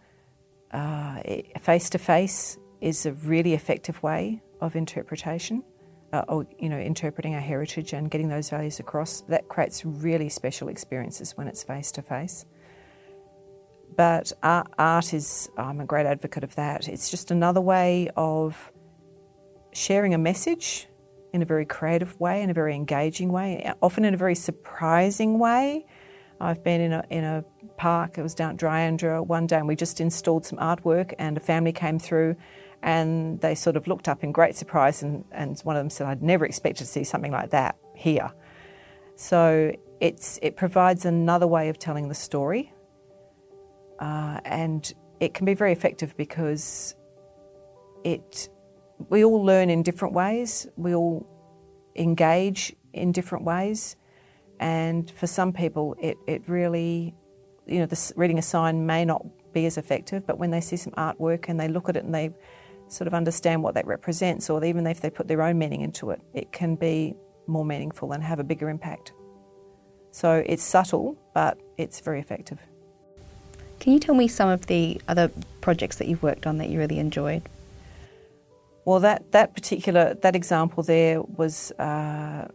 face 1.62 1.90
to 1.92 2.00
face 2.00 2.58
is 2.82 3.06
a 3.06 3.14
really 3.14 3.54
effective 3.54 4.02
way 4.04 4.42
of 4.62 4.76
interpretation, 4.76 5.64
uh, 6.14 6.24
or 6.28 6.46
you 6.60 6.70
know, 6.70 6.80
interpreting 6.80 7.36
our 7.36 7.42
heritage 7.42 7.94
and 7.94 8.10
getting 8.10 8.30
those 8.30 8.50
values 8.50 8.80
across. 8.80 9.22
That 9.22 9.48
creates 9.48 9.86
really 9.86 10.30
special 10.30 10.70
experiences 10.70 11.36
when 11.36 11.48
it's 11.48 11.64
face 11.64 11.92
to 11.94 12.02
face. 12.02 12.46
But 13.96 14.32
art, 14.44 14.68
art 14.78 15.14
is, 15.14 15.50
I'm 15.58 15.80
a 15.80 15.86
great 15.86 16.06
advocate 16.06 16.44
of 16.44 16.54
that. 16.56 16.88
It's 16.88 17.10
just 17.10 17.32
another 17.32 17.62
way 17.62 18.10
of 18.16 18.72
sharing 19.74 20.14
a 20.14 20.18
message 20.18 20.88
in 21.34 21.42
a 21.42 21.46
very 21.46 21.66
creative 21.66 22.20
way, 22.20 22.42
in 22.42 22.50
a 22.50 22.54
very 22.54 22.76
engaging 22.76 23.32
way, 23.32 23.72
often 23.82 24.06
in 24.06 24.14
a 24.14 24.18
very 24.18 24.36
surprising 24.36 25.40
way. 25.40 25.86
I've 26.40 26.64
been 26.64 26.82
in 26.82 26.94
a, 26.94 27.04
in 27.10 27.24
a 27.24 27.44
park, 27.78 28.18
it 28.18 28.22
was 28.22 28.36
down 28.36 28.52
at 28.52 28.58
Dryandra 28.58 29.26
one 29.26 29.48
day, 29.48 29.58
and 29.58 29.68
we 29.68 29.76
just 29.76 30.00
installed 30.00 30.46
some 30.46 30.60
artwork, 30.60 31.14
and 31.18 31.36
a 31.36 31.40
family 31.40 31.72
came 31.72 32.00
through 32.00 32.36
and 32.84 33.42
they 33.42 33.56
sort 33.56 33.76
of 33.76 33.88
looked 33.88 34.08
up 34.08 34.24
in 34.24 34.32
great 34.32 34.56
surprise, 34.56 35.04
and, 35.04 35.26
and 35.32 35.60
one 35.62 35.76
of 35.76 35.80
them 35.82 35.90
said, 35.90 36.08
I'd 36.08 36.24
never 36.24 36.46
expected 36.46 36.86
to 36.86 36.90
see 36.90 37.04
something 37.04 37.32
like 37.32 37.50
that 37.52 37.78
here. 37.96 38.32
So 39.16 39.76
it's, 40.00 40.40
it 40.42 40.56
provides 40.56 41.06
another 41.06 41.48
way 41.48 41.70
of 41.70 41.80
telling 41.80 42.08
the 42.08 42.16
story, 42.16 42.74
uh, 44.00 44.40
and 44.46 44.94
it 45.20 45.34
can 45.34 45.46
be 45.46 45.56
very 45.56 45.72
effective 45.72 46.16
because 46.18 46.96
it, 48.04 48.50
we 49.10 49.24
all 49.24 49.44
learn 49.44 49.70
in 49.70 49.82
different 49.84 50.14
ways, 50.14 50.68
we 50.76 50.94
all 50.94 51.26
engage 51.96 52.76
in 52.94 53.12
different 53.12 53.44
ways, 53.44 53.96
and 54.60 55.10
for 55.12 55.28
some 55.28 55.52
people, 55.52 55.96
it, 56.00 56.18
it 56.28 56.48
really, 56.48 57.16
you 57.66 57.80
know, 57.80 57.86
the, 57.86 58.14
reading 58.16 58.38
a 58.38 58.42
sign 58.42 58.86
may 58.86 59.04
not 59.04 59.26
be 59.54 59.66
as 59.66 59.78
effective, 59.78 60.26
but 60.26 60.38
when 60.38 60.52
they 60.52 60.62
see 60.62 60.78
some 60.78 60.94
artwork 60.94 61.46
and 61.48 61.60
they 61.60 61.68
look 61.68 61.90
at 61.90 61.98
it 61.98 62.04
and 62.04 62.14
they 62.14 62.32
sort 62.88 63.08
of 63.08 63.14
understand 63.14 63.64
what 63.64 63.74
that 63.76 63.86
represents, 63.86 64.50
or 64.50 64.64
even 64.64 64.88
if 64.88 65.02
they 65.02 65.10
put 65.10 65.28
their 65.28 65.42
own 65.42 65.58
meaning 65.58 65.82
into 65.82 66.12
it, 66.12 66.22
it 66.34 66.52
can 66.52 66.76
be 66.76 67.16
more 67.48 67.66
meaningful 67.66 68.12
and 68.12 68.24
have 68.24 68.40
a 68.40 68.44
bigger 68.44 68.70
impact. 68.70 69.14
So 70.12 70.44
it's 70.46 70.64
subtle, 70.64 71.18
but 71.34 71.60
it's 71.78 72.00
very 72.00 72.20
effective. 72.20 72.60
Can 73.80 73.94
you 73.94 74.00
tell 74.00 74.16
me 74.16 74.28
some 74.28 74.50
of 74.50 74.66
the 74.66 75.00
other 75.08 75.30
projects 75.62 75.98
that 75.98 76.08
you've 76.08 76.24
worked 76.24 76.48
on 76.48 76.58
that 76.58 76.70
you 76.70 76.80
really 76.80 77.00
enjoyed? 77.00 77.44
Well, 78.86 79.00
that, 79.02 79.32
that 79.34 79.54
particular 79.54 80.14
that 80.16 80.36
example 80.36 80.82
there 80.82 81.22
was 81.22 81.72
uh, 81.74 82.48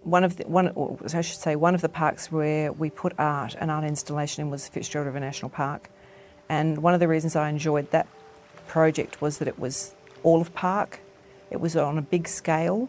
one 0.00 0.24
of 0.24 0.36
the, 0.38 0.44
one 0.48 0.72
I 1.14 1.20
should 1.20 1.38
say 1.38 1.56
one 1.56 1.74
of 1.74 1.82
the 1.82 1.88
parks 1.88 2.32
where 2.32 2.72
we 2.72 2.90
put 2.90 3.12
art 3.18 3.54
an 3.60 3.70
art 3.70 3.84
installation 3.84 4.42
in 4.42 4.50
was 4.50 4.66
Fitzgerald 4.66 5.06
River 5.06 5.20
National 5.20 5.50
Park, 5.50 5.90
and 6.48 6.78
one 6.82 6.94
of 6.94 7.00
the 7.00 7.06
reasons 7.06 7.36
I 7.36 7.48
enjoyed 7.48 7.90
that 7.90 8.08
project 8.72 9.20
was 9.20 9.36
that 9.36 9.46
it 9.46 9.58
was 9.58 9.94
all 10.22 10.40
of 10.40 10.54
park. 10.54 11.00
It 11.50 11.60
was 11.60 11.76
on 11.76 11.98
a 11.98 12.02
big 12.02 12.26
scale. 12.26 12.88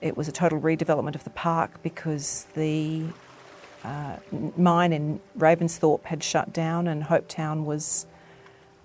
It 0.00 0.16
was 0.16 0.26
a 0.26 0.32
total 0.32 0.60
redevelopment 0.60 1.14
of 1.14 1.22
the 1.22 1.30
park 1.30 1.80
because 1.84 2.48
the 2.54 3.04
uh, 3.84 4.16
mine 4.56 4.92
in 4.92 5.20
Ravensthorpe 5.38 6.04
had 6.04 6.24
shut 6.24 6.52
down 6.52 6.88
and 6.88 7.04
Hopetoun 7.04 7.64
was 7.64 8.06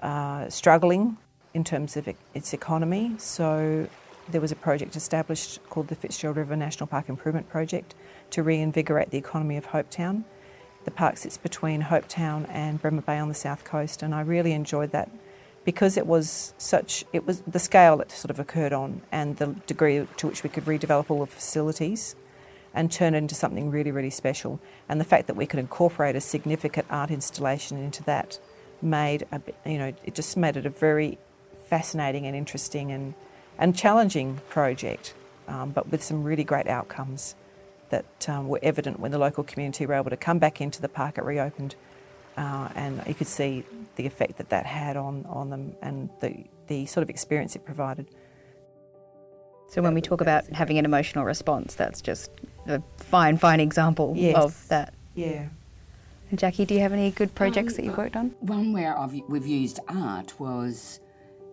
uh, 0.02 0.48
struggling 0.50 1.18
in 1.56 1.64
terms 1.64 1.98
of 1.98 2.08
its 2.36 2.54
economy. 2.54 3.16
So 3.18 3.88
there 4.30 4.40
was 4.40 4.52
a 4.52 4.56
project 4.68 4.96
established 4.96 5.60
called 5.72 5.88
the 5.88 5.96
Fitzgerald 5.96 6.38
River 6.38 6.56
National 6.56 6.86
Park 6.86 7.10
Improvement 7.10 7.50
Project 7.50 7.96
to 8.30 8.44
reinvigorate 8.44 9.10
the 9.10 9.18
economy 9.18 9.58
of 9.58 9.66
Hopetoun. 9.66 10.26
The 10.86 10.92
park 10.92 11.18
sits 11.18 11.40
between 11.40 11.82
Hopetoun 11.82 12.48
and 12.50 12.80
Bremer 12.80 13.02
Bay 13.02 13.18
on 13.18 13.30
the 13.30 13.34
south 13.34 13.64
coast, 13.64 14.04
and 14.04 14.14
I 14.14 14.22
really 14.22 14.52
enjoyed 14.52 14.92
that 14.92 15.10
because 15.66 15.98
it 15.98 16.08
was 16.08 16.54
such, 16.58 17.06
it 17.14 17.26
was 17.26 17.42
the 17.42 17.60
scale 17.60 18.00
it 18.02 18.12
sort 18.12 18.32
of 18.32 18.40
occurred 18.40 18.74
on 18.74 19.02
and 19.12 19.38
the 19.38 19.48
degree 19.68 20.08
to 20.18 20.28
which 20.28 20.44
we 20.44 20.50
could 20.50 20.66
redevelop 20.66 21.10
all 21.10 21.20
the 21.20 21.28
facilities 21.28 22.16
and 22.74 22.92
turn 22.92 23.14
it 23.14 23.18
into 23.18 23.36
something 23.36 23.70
really, 23.70 23.92
really 23.92 24.10
special. 24.10 24.60
And 24.88 25.00
the 25.00 25.06
fact 25.06 25.28
that 25.28 25.36
we 25.36 25.46
could 25.46 25.60
incorporate 25.60 26.16
a 26.16 26.22
significant 26.22 26.88
art 26.90 27.12
installation 27.12 27.78
into 27.78 28.04
that 28.04 28.40
made, 28.82 29.28
a, 29.32 29.42
you 29.66 29.78
know, 29.78 29.94
it 30.04 30.16
just 30.16 30.38
made 30.38 30.56
it 30.56 30.66
a 30.66 30.70
very 30.70 31.18
fascinating 31.68 32.26
and 32.26 32.36
interesting 32.36 32.92
and, 32.92 33.14
and 33.58 33.76
challenging 33.76 34.40
project, 34.50 35.14
um, 35.48 35.72
but 35.72 35.90
with 35.90 36.04
some 36.04 36.24
really 36.24 36.44
great 36.44 36.68
outcomes 36.68 37.36
that 37.90 38.30
um, 38.30 38.48
were 38.48 38.60
evident 38.62 39.00
when 39.00 39.12
the 39.12 39.18
local 39.18 39.44
community 39.44 39.86
were 39.86 39.96
able 39.96 40.10
to 40.10 40.18
come 40.18 40.40
back 40.40 40.62
into 40.62 40.82
the 40.82 40.90
park 40.90 41.18
it 41.18 41.24
reopened 41.24 41.76
uh, 42.38 42.70
and 42.76 43.02
you 43.06 43.14
could 43.14 43.28
see 43.28 43.66
the 44.00 44.08
effect 44.08 44.38
that 44.38 44.50
that 44.50 44.66
had 44.66 44.96
on, 44.96 45.26
on 45.28 45.50
them 45.50 45.76
and 45.82 46.10
the, 46.22 46.46
the 46.68 46.86
sort 46.86 47.04
of 47.04 47.10
experience 47.10 47.54
it 47.58 47.66
provided. 47.66 48.08
So 49.68 49.82
when 49.82 49.94
we 49.94 50.00
talk 50.00 50.22
about 50.22 50.48
having 50.48 50.78
an 50.78 50.86
emotional 50.86 51.26
response, 51.26 51.76
that's 51.76 52.02
just 52.02 52.32
a 52.66 52.82
fine, 52.96 53.36
fine 53.36 53.60
example 53.60 54.14
yes. 54.16 54.38
of 54.38 54.68
that. 54.70 54.94
Yeah. 55.16 55.50
And 56.30 56.40
Jacki, 56.40 56.66
do 56.66 56.76
you 56.76 56.80
have 56.80 56.94
any 56.94 57.12
good 57.12 57.36
projects 57.36 57.74
um, 57.74 57.76
that 57.76 57.86
you've 57.86 57.98
worked 57.98 58.16
on? 58.16 58.34
One 58.40 58.72
where 58.72 58.98
I've, 58.98 59.14
we've 59.28 59.46
used 59.46 59.82
art 59.90 60.40
was 60.40 61.02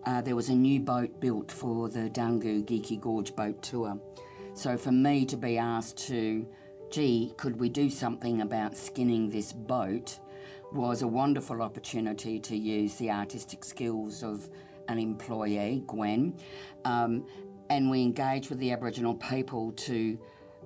uh, 0.05 0.21
there 0.21 0.37
was 0.37 0.47
a 0.47 0.55
new 0.55 0.79
boat 0.79 1.19
built 1.19 1.51
for 1.51 1.89
the 1.89 2.09
Danggu 2.09 2.63
Geikie 2.63 3.01
Gorge 3.01 3.35
boat 3.35 3.61
tour. 3.61 3.99
So 4.53 4.77
for 4.77 4.93
me 4.93 5.25
to 5.25 5.35
be 5.35 5.57
asked 5.57 5.97
to, 6.07 6.47
gee, 6.91 7.33
could 7.35 7.59
we 7.59 7.67
do 7.67 7.89
something 7.89 8.39
about 8.39 8.77
skinning 8.77 9.29
this 9.29 9.51
boat? 9.51 10.17
Was 10.73 11.01
a 11.01 11.07
wonderful 11.07 11.61
opportunity 11.61 12.39
to 12.39 12.55
use 12.55 12.95
the 12.95 13.09
artistic 13.09 13.63
skills 13.63 14.21
of 14.21 14.49
an 14.89 14.99
employee, 14.99 15.83
Gwen, 15.87 16.37
um, 16.83 17.25
and 17.69 17.89
we 17.89 18.01
engaged 18.01 18.49
with 18.49 18.59
the 18.59 18.71
Aboriginal 18.71 19.15
people 19.15 19.71
to 19.73 20.19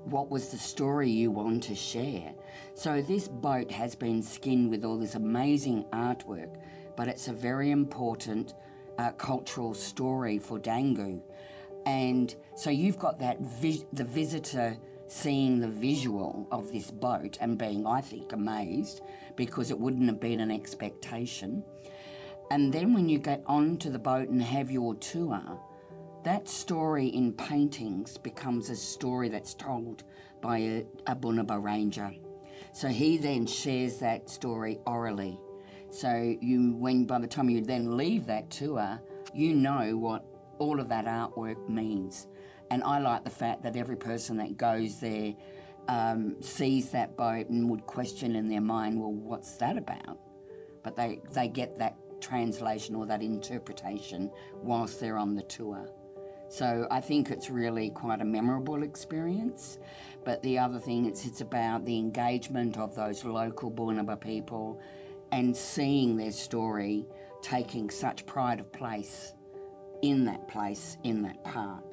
what 0.06 0.30
was 0.32 0.50
the 0.50 0.58
story 0.58 1.10
you 1.10 1.30
want 1.30 1.62
to 1.64 1.76
share. 1.76 2.34
So 2.74 3.02
this 3.02 3.28
boat 3.28 3.72
has 3.72 3.96
been 3.96 4.24
skinned 4.24 4.72
with 4.72 4.84
all 4.84 4.98
this 4.98 5.14
amazing 5.14 5.86
artwork, 5.94 6.58
but 6.96 7.08
it's 7.08 7.28
a 7.28 7.34
very 7.34 7.70
important 7.70 8.56
uh, 8.98 9.12
cultural 9.12 9.76
story 9.76 10.40
for 10.40 10.60
Danggu. 10.60 11.22
And 11.86 12.36
so 12.56 12.72
you've 12.72 13.00
got 13.00 13.20
that 13.20 13.38
the 13.94 14.04
visitor 14.04 14.78
seeing 15.12 15.60
the 15.60 15.68
visual 15.68 16.48
of 16.52 16.72
this 16.72 16.90
boat 16.90 17.38
and 17.42 17.58
being, 17.58 17.86
I 17.86 18.00
think, 18.00 18.32
amazed 18.32 19.02
because 19.36 19.70
it 19.70 19.78
wouldn't 19.78 20.08
have 20.08 20.22
been 20.22 20.40
an 20.40 20.50
expectation. 20.50 21.64
And 22.50 22.72
then 22.72 22.94
when 22.94 23.10
you 23.10 23.20
get 23.20 23.44
onto 23.46 23.90
the 23.90 24.00
boat 24.00 24.30
and 24.30 24.42
have 24.42 24.72
your 24.72 24.96
tour, 24.96 25.60
that 26.24 26.48
story 26.48 27.08
in 27.08 27.34
paintings 27.34 28.18
becomes 28.18 28.70
a 28.70 28.76
story 28.76 29.28
that's 29.28 29.54
told 29.54 30.04
by 30.40 30.58
a, 30.60 30.86
a 31.08 31.16
Bunuba 31.16 31.62
ranger. 31.62 32.14
So 32.72 32.88
he 32.88 33.18
then 33.18 33.46
shares 33.46 33.98
that 33.98 34.30
story 34.30 34.80
orally. 34.86 35.38
So 35.90 36.38
you, 36.40 36.74
when 36.78 37.04
by 37.04 37.20
the 37.20 37.28
time 37.28 37.50
you 37.50 37.62
then 37.62 37.98
leave 37.98 38.26
that 38.28 38.50
tour, 38.50 39.02
you 39.34 39.56
know 39.56 39.98
what 39.98 40.24
all 40.58 40.80
of 40.80 40.88
that 40.88 41.06
artwork 41.06 41.68
means. 41.68 42.28
And 42.72 42.84
I 42.86 43.00
like 43.00 43.26
the 43.26 43.30
fact 43.30 43.64
that 43.64 43.76
every 43.76 43.98
person 43.98 44.38
that 44.38 44.56
goes 44.56 45.02
there 45.02 45.34
um, 45.90 46.42
sees 46.42 46.90
that 46.92 47.18
boat 47.18 47.50
and 47.50 47.70
would 47.70 47.86
question 47.86 48.34
in 48.34 48.48
their 48.48 48.62
mind, 48.62 48.98
well, 48.98 49.12
what's 49.12 49.58
that 49.58 49.78
about? 49.78 50.18
But 50.82 50.96
they, 50.96 51.20
they 51.34 51.50
get 51.50 51.78
that 51.80 51.98
translation 52.22 52.96
or 52.96 53.06
that 53.08 53.22
interpretation 53.22 54.32
whilst 54.56 55.02
they're 55.02 55.18
on 55.18 55.36
the 55.36 55.42
tour. 55.44 55.90
So 56.48 56.88
I 56.90 57.02
think 57.02 57.30
it's 57.30 57.50
really 57.50 57.90
quite 57.90 58.22
a 58.22 58.26
memorable 58.26 58.84
experience. 58.84 59.78
But 60.24 60.42
the 60.42 60.58
other 60.58 60.80
thing, 60.80 61.06
it's, 61.06 61.26
it's 61.26 61.42
about 61.42 61.84
the 61.84 61.98
engagement 61.98 62.78
of 62.78 62.96
those 62.96 63.26
local 63.26 63.70
Bunuba 63.70 64.20
people 64.20 64.80
and 65.34 65.56
seeing 65.56 66.16
their 66.16 66.32
story 66.32 67.06
taking 67.42 67.90
such 67.90 68.26
pride 68.26 68.62
of 68.62 68.72
place 68.72 69.34
in 70.02 70.24
that 70.26 70.48
place, 70.48 70.98
in 71.04 71.22
that 71.24 71.44
park. 71.44 71.91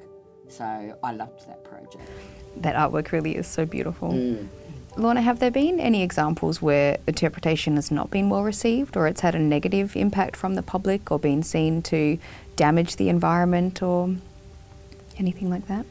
So 0.49 0.97
I 1.03 1.11
loved 1.13 1.47
that 1.47 1.63
project. 1.63 2.09
That 2.57 2.75
artwork 2.75 3.11
really 3.11 3.35
is 3.35 3.47
so 3.47 3.65
beautiful. 3.65 4.39
Lorna, 4.97 5.21
have 5.21 5.39
there 5.39 5.51
been 5.51 5.79
any 5.79 6.03
examples 6.03 6.61
where 6.61 6.97
interpretation 7.07 7.75
has 7.75 7.89
not 7.91 8.09
been 8.09 8.29
well 8.29 8.43
received 8.43 8.97
or 8.97 9.07
it's 9.07 9.21
had 9.21 9.35
a 9.35 9.39
negative 9.39 9.95
impact 9.95 10.35
from 10.35 10.55
the 10.55 10.63
public 10.63 11.11
or 11.11 11.19
been 11.19 11.43
seen 11.43 11.81
to 11.83 12.17
damage 12.55 12.97
the 12.97 13.07
environment 13.07 13.81
or 13.81 14.15
anything 15.17 15.49
like 15.49 15.67
that? 15.67 15.85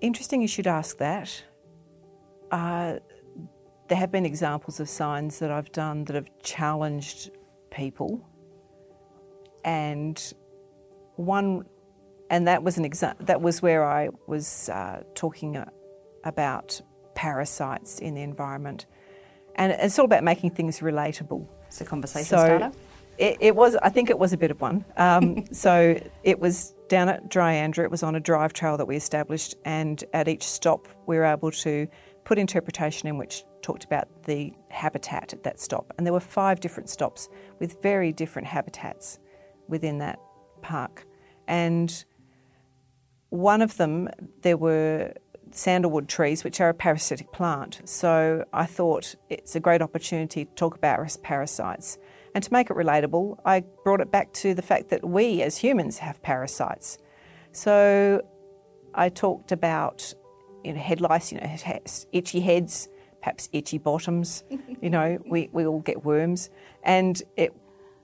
Interesting 0.00 0.42
you 0.42 0.48
should 0.48 0.66
ask 0.66 0.98
that. 0.98 1.44
Uh, 2.50 2.98
there 3.88 3.98
have 3.98 4.10
been 4.10 4.26
examples 4.26 4.80
of 4.80 4.88
signs 4.88 5.38
that 5.38 5.50
I've 5.50 5.70
done 5.70 6.04
that 6.06 6.16
have 6.16 6.30
challenged 6.42 7.30
people, 7.70 8.26
and 9.64 10.32
one, 11.16 11.66
and 12.32 12.48
that 12.48 12.62
was 12.64 12.78
an 12.78 12.84
exa- 12.84 13.14
that 13.26 13.42
was 13.42 13.60
where 13.60 13.84
I 13.84 14.08
was 14.26 14.70
uh, 14.70 15.02
talking 15.14 15.56
uh, 15.58 15.66
about 16.24 16.80
parasites 17.14 17.98
in 17.98 18.14
the 18.14 18.22
environment, 18.22 18.86
and 19.54 19.70
it's 19.72 19.98
all 19.98 20.06
about 20.06 20.24
making 20.24 20.50
things 20.52 20.80
relatable. 20.80 21.46
It's 21.66 21.80
a 21.82 21.84
conversation 21.84 22.24
So 22.26 22.38
starter. 22.38 22.72
it, 23.18 23.36
it 23.40 23.54
was, 23.54 23.76
I 23.76 23.90
think 23.90 24.08
it 24.08 24.18
was 24.18 24.32
a 24.32 24.38
bit 24.38 24.50
of 24.50 24.60
one. 24.62 24.84
Um, 24.96 25.44
so 25.52 26.00
it 26.22 26.40
was 26.40 26.74
down 26.88 27.10
at 27.10 27.28
Dryandra, 27.30 27.84
it 27.84 27.90
was 27.90 28.02
on 28.02 28.14
a 28.14 28.20
drive 28.20 28.54
trail 28.54 28.78
that 28.78 28.86
we 28.86 28.96
established, 28.96 29.54
and 29.66 30.02
at 30.14 30.26
each 30.26 30.42
stop 30.42 30.88
we 31.06 31.16
were 31.18 31.24
able 31.24 31.50
to 31.50 31.86
put 32.24 32.38
interpretation 32.38 33.08
in 33.08 33.18
which 33.18 33.44
talked 33.60 33.84
about 33.84 34.08
the 34.24 34.54
habitat 34.70 35.34
at 35.34 35.42
that 35.42 35.60
stop. 35.60 35.92
And 35.98 36.06
there 36.06 36.14
were 36.14 36.20
five 36.20 36.60
different 36.60 36.88
stops 36.88 37.28
with 37.58 37.80
very 37.82 38.10
different 38.10 38.48
habitats 38.48 39.18
within 39.68 39.98
that 39.98 40.18
park. 40.62 41.04
And 41.46 42.04
one 43.32 43.62
of 43.62 43.78
them, 43.78 44.10
there 44.42 44.58
were 44.58 45.14
sandalwood 45.52 46.06
trees, 46.06 46.44
which 46.44 46.60
are 46.60 46.68
a 46.68 46.74
parasitic 46.74 47.32
plant. 47.32 47.80
So 47.86 48.44
I 48.52 48.66
thought 48.66 49.14
it's 49.30 49.56
a 49.56 49.60
great 49.60 49.80
opportunity 49.80 50.44
to 50.44 50.50
talk 50.54 50.74
about 50.74 51.16
parasites. 51.22 51.96
And 52.34 52.44
to 52.44 52.52
make 52.52 52.68
it 52.68 52.76
relatable, 52.76 53.38
I 53.46 53.64
brought 53.84 54.02
it 54.02 54.10
back 54.10 54.34
to 54.34 54.52
the 54.52 54.60
fact 54.60 54.90
that 54.90 55.02
we 55.02 55.40
as 55.40 55.56
humans 55.56 55.96
have 55.98 56.22
parasites. 56.22 56.98
So 57.52 58.20
I 58.94 59.08
talked 59.08 59.50
about 59.50 60.12
you 60.62 60.74
know, 60.74 60.80
head 60.80 61.00
lice, 61.00 61.32
you 61.32 61.40
know, 61.40 61.80
itchy 62.12 62.40
heads, 62.40 62.90
perhaps 63.22 63.48
itchy 63.52 63.78
bottoms. 63.78 64.44
you 64.82 64.90
know, 64.90 65.18
we, 65.26 65.48
we 65.52 65.64
all 65.64 65.80
get 65.80 66.04
worms. 66.04 66.50
And 66.82 67.22
it 67.38 67.54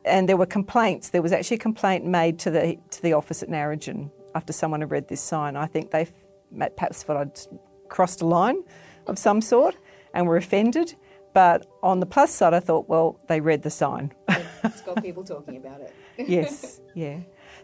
and 0.07 0.27
there 0.27 0.39
were 0.39 0.47
complaints. 0.47 1.11
There 1.11 1.21
was 1.21 1.33
actually 1.33 1.57
a 1.57 1.61
complaint 1.61 2.07
made 2.07 2.39
to 2.39 2.51
the 2.51 2.79
to 2.93 3.03
the 3.03 3.13
office 3.13 3.43
at 3.43 3.51
Narrogin 3.51 4.11
after 4.35 4.53
someone 4.53 4.81
had 4.81 4.91
read 4.91 5.09
this 5.09 5.21
sign. 5.21 5.57
I 5.57 5.67
think 5.67 5.91
they 5.91 6.09
perhaps 6.77 7.03
thought 7.03 7.17
I'd 7.17 7.39
crossed 7.89 8.23
a 8.23 8.27
line 8.27 8.63
of 9.07 9.19
some 9.19 9.41
sort 9.41 9.77
and 10.15 10.27
were 10.27 10.37
offended. 10.37 10.95
But 11.35 11.67
on 11.83 12.01
the 12.01 12.07
plus 12.07 12.35
side, 12.35 12.55
I 12.55 12.61
thought, 12.61 12.89
well, 12.89 13.21
they 13.29 13.41
read 13.41 13.63
the 13.63 13.71
sign. 13.71 14.13
It's 14.65 14.81
got 14.83 15.03
people 15.03 15.25
talking 15.25 15.57
about 15.57 15.81
it. 15.81 15.95
yes, 16.17 16.81
yeah. 16.95 17.21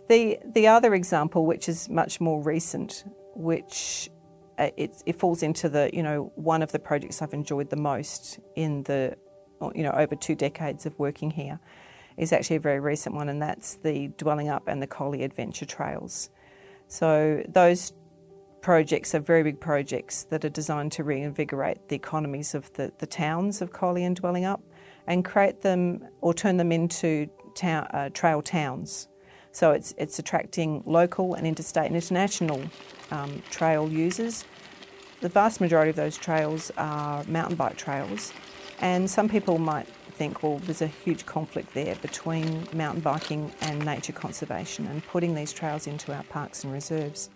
The 0.08 0.38
the 0.44 0.66
other 0.66 0.94
example, 0.94 1.46
which 1.46 1.68
is 1.68 1.88
much 1.88 2.20
more 2.20 2.42
recent, 2.42 3.04
which 3.34 4.10
uh, 4.58 4.70
it, 4.76 5.02
it 5.06 5.18
falls 5.18 5.42
into 5.42 5.68
the 5.68 5.90
you 5.92 6.02
know 6.02 6.30
one 6.36 6.62
of 6.62 6.72
the 6.72 6.78
projects 6.78 7.22
I've 7.22 7.34
enjoyed 7.34 7.70
the 7.70 7.76
most 7.76 8.38
in 8.54 8.82
the 8.84 9.16
you 9.74 9.82
know 9.82 9.92
over 9.92 10.14
two 10.14 10.34
decades 10.34 10.84
of 10.84 10.96
working 10.98 11.30
here, 11.30 11.58
is 12.16 12.32
actually 12.32 12.56
a 12.56 12.60
very 12.60 12.80
recent 12.80 13.14
one, 13.14 13.28
and 13.28 13.40
that's 13.40 13.76
the 13.76 14.08
Dwellingup 14.08 14.62
and 14.66 14.82
the 14.82 14.86
Collie 14.86 15.24
Adventure 15.24 15.66
Trails. 15.66 16.30
So 16.88 17.42
those 17.48 17.92
projects 18.60 19.14
are 19.14 19.20
very 19.20 19.42
big 19.42 19.60
projects 19.60 20.24
that 20.24 20.44
are 20.44 20.48
designed 20.48 20.90
to 20.92 21.04
reinvigorate 21.04 21.88
the 21.88 21.96
economies 21.96 22.54
of 22.54 22.72
the, 22.74 22.92
the 22.98 23.06
towns 23.06 23.60
of 23.60 23.72
Collie 23.72 24.04
and 24.04 24.20
Dwellingup 24.20 24.60
and 25.06 25.24
create 25.24 25.60
them 25.60 26.02
or 26.22 26.32
turn 26.32 26.56
them 26.56 26.72
into 26.72 27.28
town, 27.54 27.86
uh, 27.92 28.08
trail 28.10 28.40
towns. 28.40 29.08
So 29.52 29.72
it's, 29.72 29.94
it's 29.98 30.18
attracting 30.18 30.82
local 30.86 31.34
and 31.34 31.46
interstate 31.46 31.86
and 31.86 31.94
international 31.94 32.62
um, 33.10 33.42
trail 33.50 33.88
users. 33.88 34.44
The 35.20 35.28
vast 35.28 35.60
majority 35.60 35.90
of 35.90 35.96
those 35.96 36.16
trails 36.16 36.72
are 36.76 37.22
mountain 37.24 37.56
bike 37.56 37.76
trails, 37.76 38.32
and 38.80 39.08
some 39.08 39.28
people 39.28 39.58
might 39.58 39.88
think, 40.14 40.42
well, 40.42 40.58
there's 40.58 40.82
a 40.82 40.86
huge 40.86 41.26
conflict 41.26 41.74
there 41.74 41.94
between 41.96 42.66
mountain 42.72 43.00
biking 43.00 43.52
and 43.60 43.84
nature 43.84 44.12
conservation 44.12 44.86
and 44.86 45.04
putting 45.06 45.34
these 45.34 45.52
trails 45.52 45.86
into 45.86 46.12
our 46.14 46.22
parks 46.24 46.64
and 46.64 46.72
reserves. 46.72 47.30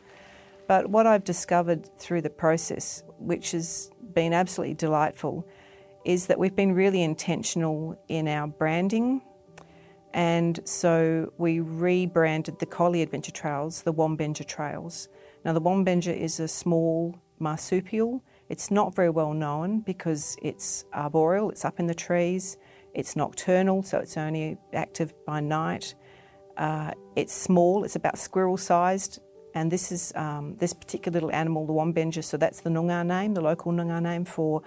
But 0.67 0.91
what 0.91 1.07
I've 1.07 1.25
discovered 1.25 1.89
through 1.99 2.23
the 2.23 2.31
process, 2.31 3.03
which 3.19 3.53
has 3.53 3.91
been 4.15 4.33
absolutely 4.33 4.75
delightful, 4.75 5.47
is 6.05 6.27
that 6.27 6.39
we've 6.39 6.55
been 6.55 6.73
really 6.73 7.03
intentional 7.03 7.99
in 8.09 8.29
our 8.29 8.47
branding. 8.47 9.23
And 10.15 10.61
so 10.65 11.33
we 11.39 11.61
rebranded 11.61 12.59
the 12.59 12.67
Collie 12.67 13.03
Adventure 13.03 13.33
Trails, 13.33 13.83
the 13.83 13.93
Wambenger 13.93 14.47
Trails. 14.47 15.09
Now, 15.45 15.53
the 15.53 15.61
Wambenger 15.61 16.17
is 16.17 16.41
a 16.41 16.49
small 16.49 17.15
marsupial. 17.39 18.23
It's 18.49 18.71
not 18.71 18.95
very 18.95 19.11
well 19.11 19.35
known 19.35 19.81
because 19.81 20.37
it's 20.43 20.85
arboreal, 20.95 21.51
it's 21.51 21.65
up 21.65 21.79
in 21.79 21.87
the 21.87 21.95
trees, 21.95 22.57
it's 22.99 23.15
nocturnal, 23.15 23.85
so 23.85 23.99
it's 23.99 24.17
only 24.17 24.59
active 24.73 25.15
by 25.25 25.39
night. 25.39 25.95
Uh, 26.57 26.91
it's 27.15 27.33
small, 27.33 27.85
it's 27.85 27.95
about 27.95 28.19
squirrel 28.19 28.57
sized, 28.57 29.21
and 29.55 29.71
this 29.71 29.93
is 29.93 30.13
um, 30.17 30.57
this 30.59 30.73
particular 30.73 31.15
little 31.15 31.31
animal, 31.31 31.65
the 31.65 31.73
Wambenger, 31.73 32.25
so 32.25 32.37
that's 32.37 32.61
the 32.61 32.71
Noongar 32.71 33.07
name, 33.07 33.35
the 33.35 33.41
local 33.41 33.71
Noongar 33.71 34.03
name 34.03 34.25
for 34.25 34.63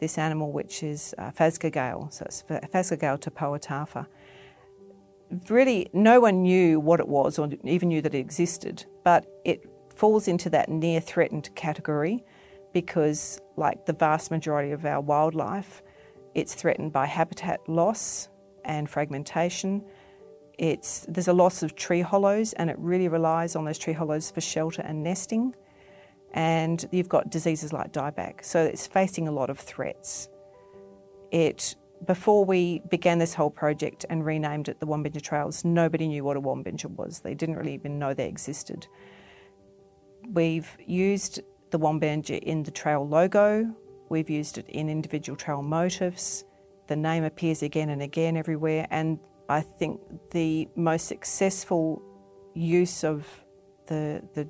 this 0.00 0.18
animal, 0.18 0.50
which 0.50 0.82
is 0.82 1.14
uh, 1.16 1.30
Phascogale, 1.30 2.12
so 2.12 2.24
it's 2.26 2.42
tapoatafa. 2.42 4.06
Really, 5.48 5.88
no 5.92 6.18
one 6.18 6.42
knew 6.42 6.80
what 6.80 6.98
it 6.98 7.06
was 7.06 7.38
or 7.38 7.48
even 7.62 7.88
knew 7.88 8.02
that 8.02 8.14
it 8.16 8.18
existed, 8.18 8.84
but 9.04 9.26
it 9.44 9.64
falls 9.94 10.26
into 10.26 10.50
that 10.50 10.68
near 10.68 11.00
threatened 11.00 11.54
category 11.54 12.24
because, 12.72 13.40
like 13.56 13.86
the 13.86 13.92
vast 13.92 14.32
majority 14.32 14.72
of 14.72 14.84
our 14.84 15.00
wildlife, 15.00 15.82
it's 16.36 16.54
threatened 16.54 16.92
by 16.92 17.06
habitat 17.06 17.66
loss 17.66 18.28
and 18.62 18.90
fragmentation. 18.90 19.82
It's, 20.58 21.06
there's 21.08 21.28
a 21.28 21.32
loss 21.32 21.62
of 21.62 21.74
tree 21.76 22.02
hollows, 22.02 22.52
and 22.52 22.68
it 22.68 22.76
really 22.78 23.08
relies 23.08 23.56
on 23.56 23.64
those 23.64 23.78
tree 23.78 23.94
hollows 23.94 24.30
for 24.30 24.42
shelter 24.42 24.82
and 24.82 25.02
nesting. 25.02 25.54
And 26.34 26.86
you've 26.92 27.08
got 27.08 27.30
diseases 27.30 27.72
like 27.72 27.90
dieback, 27.90 28.44
so 28.44 28.62
it's 28.62 28.86
facing 28.86 29.26
a 29.26 29.32
lot 29.32 29.48
of 29.48 29.58
threats. 29.58 30.28
It 31.32 31.74
before 32.06 32.44
we 32.44 32.82
began 32.90 33.18
this 33.18 33.32
whole 33.32 33.48
project 33.48 34.04
and 34.10 34.22
renamed 34.22 34.68
it 34.68 34.78
the 34.78 34.86
Wambenger 34.86 35.22
Trails, 35.22 35.64
nobody 35.64 36.06
knew 36.06 36.22
what 36.22 36.36
a 36.36 36.40
Wambenger 36.42 36.90
was. 36.90 37.20
They 37.20 37.32
didn't 37.32 37.56
really 37.56 37.72
even 37.72 37.98
know 37.98 38.12
they 38.12 38.28
existed. 38.28 38.86
We've 40.30 40.76
used 40.86 41.40
the 41.70 41.78
Wambenger 41.78 42.38
in 42.42 42.64
the 42.64 42.70
trail 42.70 43.08
logo, 43.08 43.74
we've 44.08 44.30
used 44.30 44.58
it 44.58 44.68
in 44.68 44.88
individual 44.88 45.36
trail 45.36 45.62
motifs. 45.62 46.44
The 46.88 46.96
name 46.96 47.24
appears 47.24 47.62
again 47.62 47.88
and 47.90 48.02
again 48.02 48.36
everywhere, 48.36 48.86
and 48.90 49.18
I 49.48 49.60
think 49.60 50.00
the 50.30 50.68
most 50.76 51.06
successful 51.06 52.02
use 52.54 53.04
of 53.04 53.26
the, 53.86 54.22
the, 54.34 54.48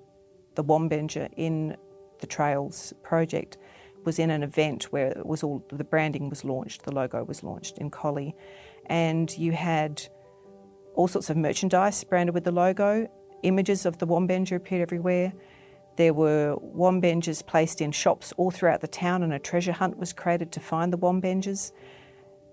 the 0.55 0.64
Wambenger 0.64 1.29
in 1.37 1.77
the 2.21 2.27
Trails 2.27 2.92
project 3.03 3.59
was 4.05 4.19
in 4.19 4.31
an 4.31 4.42
event 4.42 4.85
where 4.85 5.09
it 5.09 5.27
was 5.27 5.42
all 5.42 5.64
the 5.71 5.85
branding 5.85 6.29
was 6.31 6.45
launched, 6.45 6.85
the 6.85 6.95
logo 6.95 7.25
was 7.25 7.42
launched 7.42 7.79
in 7.79 7.90
Collie, 7.90 8.35
and 8.87 9.37
you 9.37 9.53
had 9.53 10.03
all 10.95 11.09
sorts 11.09 11.29
of 11.29 11.37
merchandise 11.37 12.03
branded 12.05 12.35
with 12.35 12.45
the 12.45 12.53
logo. 12.53 13.09
Images 13.42 13.85
of 13.85 13.99
the 13.99 14.07
Wambenger 14.07 14.57
appeared 14.57 14.83
everywhere. 14.83 15.33
There 15.96 16.12
were 16.12 16.56
Wambengers 16.56 17.44
placed 17.46 17.80
in 17.80 17.90
shops 17.90 18.32
all 18.37 18.50
throughout 18.50 18.82
the 18.82 18.88
town, 18.88 19.22
and 19.22 19.32
a 19.32 19.38
treasure 19.38 19.72
hunt 19.72 19.96
was 19.96 20.12
created 20.12 20.52
to 20.52 20.61
find 20.61 20.92
the 20.92 20.98
Wambengers. 20.98 21.72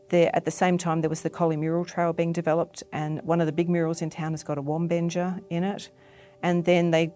There, 0.09 0.33
at 0.33 0.45
the 0.45 0.51
same 0.51 0.77
time, 0.77 1.01
there 1.01 1.09
was 1.09 1.21
the 1.21 1.29
Collie 1.29 1.57
Mural 1.57 1.83
Trail 1.83 2.13
being 2.13 2.31
developed, 2.31 2.83
and 2.93 3.21
one 3.23 3.41
of 3.41 3.45
the 3.45 3.51
big 3.51 3.69
murals 3.69 4.01
in 4.01 4.09
town 4.09 4.31
has 4.31 4.43
got 4.43 4.57
a 4.57 4.63
Wambenger 4.63 5.41
in 5.49 5.63
it. 5.63 5.89
And 6.41 6.63
then 6.65 6.91
they 6.91 7.11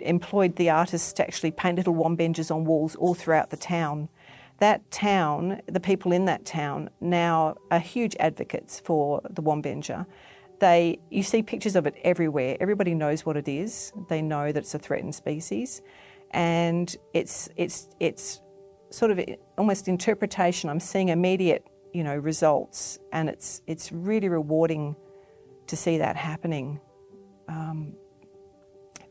employed 0.00 0.56
the 0.56 0.70
artists 0.70 1.12
to 1.14 1.22
actually 1.22 1.52
paint 1.52 1.76
little 1.76 1.94
Wambengers 1.94 2.54
on 2.54 2.64
walls 2.64 2.96
all 2.96 3.14
throughout 3.14 3.50
the 3.50 3.56
town. 3.56 4.08
That 4.58 4.90
town, 4.90 5.60
the 5.66 5.80
people 5.80 6.12
in 6.12 6.24
that 6.24 6.44
town, 6.44 6.90
now 7.00 7.56
are 7.70 7.78
huge 7.78 8.16
advocates 8.18 8.80
for 8.80 9.20
the 9.28 9.42
Wambenger. 9.42 10.06
They, 10.58 11.00
you 11.10 11.22
see 11.22 11.42
pictures 11.42 11.76
of 11.76 11.86
it 11.86 11.94
everywhere. 12.02 12.56
Everybody 12.60 12.94
knows 12.94 13.26
what 13.26 13.36
it 13.36 13.48
is. 13.48 13.92
They 14.08 14.22
know 14.22 14.52
that 14.52 14.60
it's 14.60 14.74
a 14.74 14.78
threatened 14.78 15.14
species, 15.14 15.82
and 16.30 16.94
it's 17.12 17.48
it's 17.56 17.88
it's 18.00 18.40
sort 18.90 19.10
of 19.10 19.20
almost 19.58 19.86
interpretation. 19.88 20.70
I'm 20.70 20.80
seeing 20.80 21.10
immediate, 21.10 21.66
you 21.92 22.02
know, 22.04 22.16
results, 22.16 22.98
and 23.12 23.28
it's 23.28 23.60
it's 23.66 23.92
really 23.92 24.28
rewarding 24.28 24.96
to 25.66 25.76
see 25.76 25.98
that 25.98 26.16
happening, 26.16 26.80
um, 27.48 27.94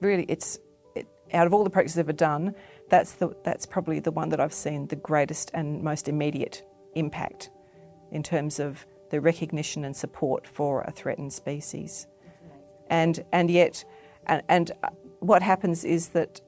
really, 0.02 0.26
it's 0.28 0.60
it, 0.96 1.08
out 1.34 1.48
of 1.48 1.54
all 1.54 1.64
the 1.64 1.70
practices 1.70 2.00
I've 2.00 2.06
ever 2.06 2.14
done, 2.14 2.56
that's 2.90 3.14
the 3.14 3.36
that's 3.44 3.66
probably 3.66 4.00
the 4.00 4.12
one 4.12 4.30
that 4.30 4.40
I've 4.40 4.54
seen 4.54 4.88
the 4.88 4.96
greatest 4.96 5.52
and 5.54 5.82
most 5.82 6.08
immediate 6.08 6.64
impact 6.96 7.50
in 8.12 8.24
terms 8.24 8.60
of 8.60 8.86
the 9.10 9.22
recognition 9.22 9.86
and 9.86 9.96
support 9.96 10.48
for 10.48 10.82
a 10.82 10.92
threatened 10.92 11.34
species, 11.34 12.08
and 12.90 13.24
and 13.32 13.50
yet, 13.50 13.84
and, 14.28 14.44
and 14.50 14.72
uh, 14.84 14.90
what 15.20 15.42
happens 15.42 15.84
is 15.84 16.10
that 16.10 16.42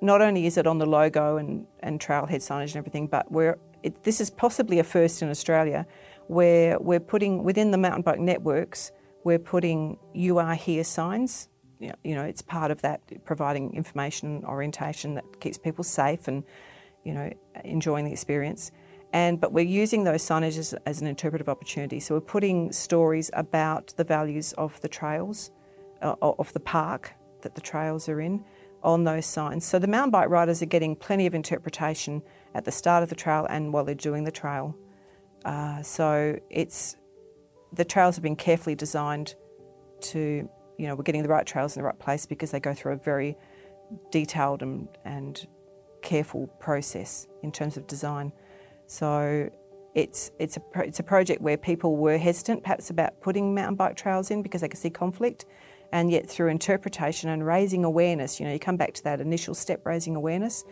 not 0.00 0.20
only 0.20 0.46
is 0.46 0.56
it 0.56 0.66
on 0.66 0.78
the 0.78 0.86
logo 0.86 1.36
and, 1.36 1.66
and 1.80 2.00
trailhead 2.00 2.36
signage 2.36 2.68
and 2.68 2.76
everything, 2.76 3.06
but 3.06 3.30
we're, 3.32 3.58
it, 3.82 4.02
this 4.04 4.20
is 4.20 4.30
possibly 4.30 4.78
a 4.78 4.84
first 4.84 5.22
in 5.22 5.30
Australia 5.30 5.86
where 6.28 6.78
we're 6.80 7.00
putting 7.00 7.44
within 7.44 7.70
the 7.70 7.78
mountain 7.78 8.02
bike 8.02 8.18
networks, 8.18 8.92
we're 9.24 9.38
putting 9.38 9.98
"You 10.12 10.38
are 10.38 10.54
here" 10.54 10.84
signs. 10.84 11.48
You 11.78 11.88
know, 11.88 11.94
you 12.04 12.14
know, 12.14 12.22
it's 12.22 12.42
part 12.42 12.70
of 12.70 12.80
that 12.82 13.00
providing 13.24 13.74
information 13.74 14.44
orientation 14.44 15.14
that 15.14 15.40
keeps 15.40 15.58
people 15.58 15.84
safe 15.84 16.26
and 16.28 16.42
you 17.04 17.12
know 17.12 17.30
enjoying 17.64 18.04
the 18.04 18.12
experience. 18.12 18.70
And 19.12 19.40
but 19.40 19.52
we're 19.52 19.64
using 19.64 20.04
those 20.04 20.22
signages 20.22 20.58
as, 20.58 20.74
as 20.86 21.00
an 21.00 21.06
interpretive 21.06 21.48
opportunity. 21.48 22.00
So 22.00 22.14
we're 22.14 22.20
putting 22.20 22.72
stories 22.72 23.30
about 23.32 23.94
the 23.96 24.04
values 24.04 24.52
of 24.54 24.80
the 24.80 24.88
trails, 24.88 25.50
uh, 26.02 26.14
of 26.20 26.52
the 26.52 26.60
park 26.60 27.14
that 27.42 27.54
the 27.54 27.60
trails 27.60 28.08
are 28.08 28.20
in 28.20 28.44
on 28.82 29.04
those 29.04 29.26
signs. 29.26 29.64
So 29.64 29.78
the 29.78 29.88
mountain 29.88 30.10
bike 30.10 30.28
riders 30.28 30.62
are 30.62 30.66
getting 30.66 30.94
plenty 30.96 31.26
of 31.26 31.34
interpretation 31.34 32.22
at 32.54 32.64
the 32.64 32.72
start 32.72 33.02
of 33.02 33.08
the 33.08 33.14
trail 33.14 33.46
and 33.48 33.72
while 33.72 33.84
they're 33.84 33.94
doing 33.94 34.24
the 34.24 34.30
trail. 34.30 34.76
Uh, 35.44 35.82
so 35.82 36.38
it's 36.50 36.96
the 37.72 37.84
trails 37.84 38.16
have 38.16 38.22
been 38.22 38.36
carefully 38.36 38.74
designed 38.74 39.34
to, 40.00 40.48
you 40.78 40.86
know, 40.86 40.94
we're 40.94 41.02
getting 41.02 41.22
the 41.22 41.28
right 41.28 41.46
trails 41.46 41.76
in 41.76 41.82
the 41.82 41.86
right 41.86 41.98
place 41.98 42.26
because 42.26 42.50
they 42.50 42.60
go 42.60 42.74
through 42.74 42.92
a 42.92 42.96
very 42.96 43.36
detailed 44.10 44.62
and, 44.62 44.88
and 45.04 45.46
careful 46.02 46.46
process 46.60 47.26
in 47.42 47.52
terms 47.52 47.76
of 47.76 47.86
design. 47.86 48.32
So 48.86 49.50
it's 49.94 50.30
it's 50.38 50.56
a 50.56 50.60
it's 50.76 51.00
a 51.00 51.02
project 51.02 51.40
where 51.40 51.56
people 51.56 51.96
were 51.96 52.18
hesitant 52.18 52.62
perhaps 52.62 52.90
about 52.90 53.20
putting 53.20 53.54
mountain 53.54 53.76
bike 53.76 53.96
trails 53.96 54.30
in 54.30 54.42
because 54.42 54.60
they 54.60 54.68
could 54.68 54.78
see 54.78 54.90
conflict, 54.90 55.46
and 55.92 56.10
yet 56.10 56.28
through 56.28 56.48
interpretation 56.48 57.30
and 57.30 57.46
raising 57.46 57.84
awareness, 57.84 58.38
you 58.38 58.46
know, 58.46 58.52
you 58.52 58.58
come 58.58 58.76
back 58.76 58.92
to 58.94 59.04
that 59.04 59.20
initial 59.20 59.54
step, 59.54 59.84
raising 59.86 60.16
awareness, 60.16 60.64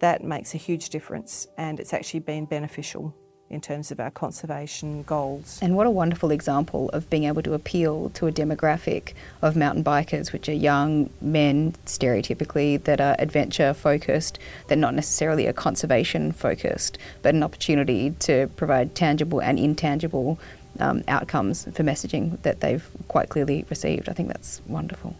that 0.00 0.24
makes 0.24 0.54
a 0.54 0.58
huge 0.58 0.88
difference, 0.90 1.46
and 1.56 1.80
it's 1.80 1.94
actually 1.94 2.20
been 2.20 2.46
beneficial 2.46 3.14
in 3.54 3.60
terms 3.60 3.90
of 3.90 4.00
our 4.00 4.10
conservation 4.10 5.02
goals. 5.04 5.58
And 5.62 5.76
what 5.76 5.86
a 5.86 5.90
wonderful 5.90 6.30
example 6.30 6.90
of 6.90 7.08
being 7.08 7.24
able 7.24 7.42
to 7.42 7.54
appeal 7.54 8.10
to 8.10 8.26
a 8.26 8.32
demographic 8.32 9.14
of 9.40 9.56
mountain 9.56 9.84
bikers, 9.84 10.32
which 10.32 10.48
are 10.48 10.52
young 10.52 11.08
men, 11.20 11.72
stereotypically, 11.86 12.82
that 12.84 13.00
are 13.00 13.16
adventure 13.18 13.72
focused, 13.72 14.38
that 14.68 14.76
not 14.76 14.94
necessarily 14.94 15.46
are 15.46 15.52
conservation 15.52 16.32
focused, 16.32 16.98
but 17.22 17.34
an 17.34 17.42
opportunity 17.42 18.10
to 18.18 18.48
provide 18.56 18.94
tangible 18.94 19.40
and 19.40 19.58
intangible 19.58 20.38
um, 20.80 21.04
outcomes 21.08 21.64
for 21.64 21.84
messaging 21.84 22.40
that 22.42 22.60
they've 22.60 22.86
quite 23.08 23.28
clearly 23.28 23.64
received. 23.70 24.08
I 24.08 24.12
think 24.12 24.28
that's 24.28 24.60
wonderful. 24.66 25.16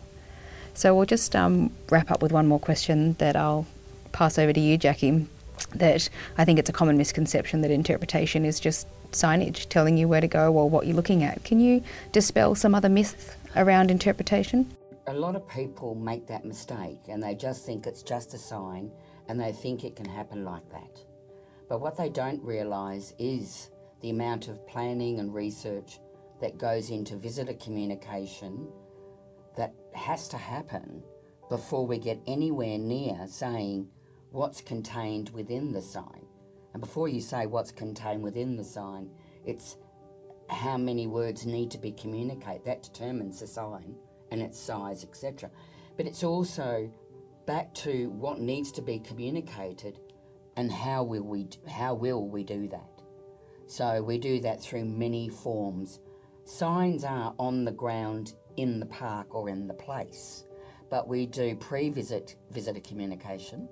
So 0.75 0.94
we'll 0.94 1.07
just 1.07 1.37
um, 1.37 1.70
wrap 1.88 2.11
up 2.11 2.20
with 2.20 2.33
one 2.33 2.49
more 2.49 2.59
question 2.59 3.14
that 3.18 3.37
I'll 3.37 3.66
pass 4.11 4.38
over 4.38 4.53
to 4.53 4.61
you, 4.61 4.77
Jacki. 4.77 5.27
That 5.75 6.09
I 6.38 6.45
think 6.45 6.59
it's 6.59 6.71
a 6.71 6.73
common 6.73 6.97
misconception 6.97 7.61
that 7.62 7.71
interpretation 7.71 8.45
is 8.45 8.61
just 8.61 8.87
signage 9.12 9.69
telling 9.69 9.97
you 9.97 10.09
where 10.09 10.21
to 10.21 10.29
go 10.29 10.53
or 10.53 10.69
what 10.69 10.87
you're 10.87 10.97
looking 10.97 11.23
at. 11.23 11.45
Can 11.45 11.61
you 11.61 11.83
dispel 12.12 12.55
some 12.55 12.75
other 12.75 12.88
myths 12.88 13.35
around 13.57 13.90
interpretation? 13.90 14.77
A 15.07 15.14
lot 15.14 15.37
of 15.37 15.49
people 15.49 15.95
make 15.95 16.27
that 16.27 16.45
mistake 16.45 17.01
and 17.09 17.23
they 17.23 17.35
just 17.35 17.64
think 17.64 17.87
it's 17.87 18.03
just 18.03 18.35
a 18.35 18.38
sign 18.38 18.90
and 19.29 19.38
they 19.40 19.53
think 19.53 19.85
it 19.85 19.97
can 19.97 20.09
happen 20.09 20.45
like 20.45 20.69
that. 20.71 21.01
But 21.69 21.81
what 21.81 21.97
they 21.97 22.09
don't 22.09 22.43
realise 22.43 23.14
is 23.19 23.71
the 24.01 24.11
amount 24.11 24.49
of 24.49 24.67
planning 24.67 25.19
and 25.19 25.33
research 25.33 25.99
that 26.40 26.59
goes 26.59 26.90
into 26.90 27.17
visitor 27.17 27.55
communication 27.55 28.69
that 29.57 29.73
has 29.95 30.29
to 30.29 30.37
happen 30.37 31.03
before 31.49 31.87
we 31.87 31.99
get 31.99 32.19
anywhere 32.27 32.79
near 32.79 33.27
saying 33.27 33.88
what's 34.35 34.61
contained 34.61 35.31
within 35.31 35.73
the 35.73 35.81
sign. 35.81 36.27
And 36.73 36.81
before 36.81 37.09
you 37.09 37.20
say 37.20 37.47
what's 37.47 37.70
contained 37.70 38.23
within 38.23 38.57
the 38.57 38.64
sign, 38.64 39.09
it's 39.44 39.77
how 40.51 40.77
many 40.77 41.07
words 41.07 41.47
need 41.47 41.70
to 41.70 41.79
be 41.79 41.92
communicated. 41.92 42.64
That 42.64 42.83
determines 42.83 43.40
the 43.40 43.47
sign 43.47 43.94
and 44.33 44.42
its 44.42 44.59
size, 44.59 45.05
etc. 45.05 45.51
But 45.97 46.07
it's 46.07 46.25
also 46.25 46.90
back 47.47 47.73
to 47.75 48.11
what 48.11 48.40
needs 48.40 48.73
to 48.73 48.83
be 48.83 48.99
communicated 48.99 50.01
and 50.57 50.70
how 50.70 51.05
will 51.05 51.23
we 51.23 51.49
how 51.68 51.94
will 51.94 52.29
we 52.29 52.42
do 52.42 52.66
that? 52.68 53.03
So 53.66 54.03
we 54.03 54.18
do 54.18 54.40
that 54.40 54.61
through 54.61 54.85
many 54.85 55.29
forms. 55.29 56.01
Signs 56.44 57.05
are 57.05 57.35
on 57.38 57.64
the 57.64 57.73
ground 57.73 58.35
in 58.57 58.81
the 58.81 58.87
park 58.87 59.35
or 59.35 59.49
in 59.49 59.68
the 59.68 59.75
place, 59.75 60.44
but 60.90 61.07
we 61.07 61.27
do 61.27 61.55
pre 61.55 61.88
visit 61.88 62.35
visitor 62.51 62.81
communication 62.81 63.68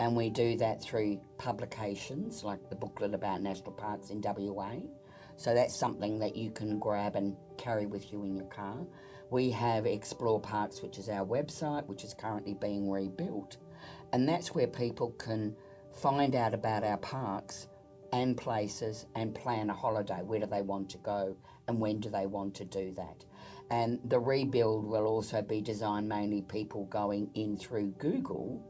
and 0.00 0.16
we 0.16 0.30
do 0.30 0.56
that 0.56 0.82
through 0.82 1.20
publications 1.38 2.44
like 2.44 2.68
the 2.70 2.76
booklet 2.76 3.14
about 3.14 3.42
national 3.42 3.72
parks 3.72 4.10
in 4.10 4.20
WA. 4.22 4.76
So 5.36 5.54
that's 5.54 5.74
something 5.78 6.18
that 6.18 6.36
you 6.36 6.50
can 6.50 6.78
grab 6.78 7.16
and 7.16 7.36
carry 7.56 7.86
with 7.86 8.12
you 8.12 8.24
in 8.24 8.36
your 8.36 8.46
car. 8.46 8.76
We 9.30 9.50
have 9.50 9.86
Explore 9.86 10.40
Parks, 10.40 10.82
which 10.82 10.98
is 10.98 11.08
our 11.08 11.24
website, 11.24 11.86
which 11.86 12.02
is 12.02 12.14
currently 12.14 12.54
being 12.54 12.90
rebuilt. 12.90 13.58
And 14.12 14.28
that's 14.28 14.54
where 14.54 14.66
people 14.66 15.10
can 15.12 15.54
find 15.92 16.34
out 16.34 16.54
about 16.54 16.82
our 16.82 16.96
parks 16.96 17.68
and 18.12 18.36
places 18.36 19.06
and 19.14 19.34
plan 19.34 19.70
a 19.70 19.74
holiday. 19.74 20.22
Where 20.22 20.40
do 20.40 20.46
they 20.46 20.62
want 20.62 20.90
to 20.90 20.98
go 20.98 21.36
and 21.66 21.78
when 21.78 22.00
do 22.00 22.08
they 22.08 22.26
want 22.26 22.54
to 22.56 22.64
do 22.64 22.92
that? 22.94 23.24
And 23.70 24.00
the 24.04 24.18
rebuild 24.18 24.86
will 24.86 25.06
also 25.06 25.42
be 25.42 25.60
designed 25.60 26.08
mainly 26.08 26.42
people 26.42 26.86
going 26.86 27.30
in 27.34 27.56
through 27.58 27.90
Google. 27.98 28.64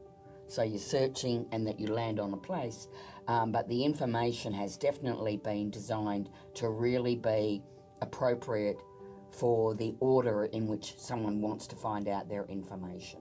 So 0.48 0.62
you're 0.62 0.78
searching 0.78 1.46
and 1.52 1.66
that 1.66 1.78
you 1.78 1.88
land 1.88 2.18
on 2.18 2.32
a 2.32 2.36
place. 2.36 2.88
Um, 3.26 3.52
but 3.52 3.68
the 3.68 3.84
information 3.84 4.52
has 4.54 4.76
definitely 4.76 5.36
been 5.36 5.70
designed 5.70 6.30
to 6.54 6.70
really 6.70 7.16
be 7.16 7.62
appropriate 8.00 8.80
for 9.30 9.74
the 9.74 9.94
order 10.00 10.46
in 10.46 10.66
which 10.66 10.94
someone 10.98 11.40
wants 11.40 11.66
to 11.68 11.76
find 11.76 12.08
out 12.08 12.28
their 12.28 12.46
information. 12.46 13.20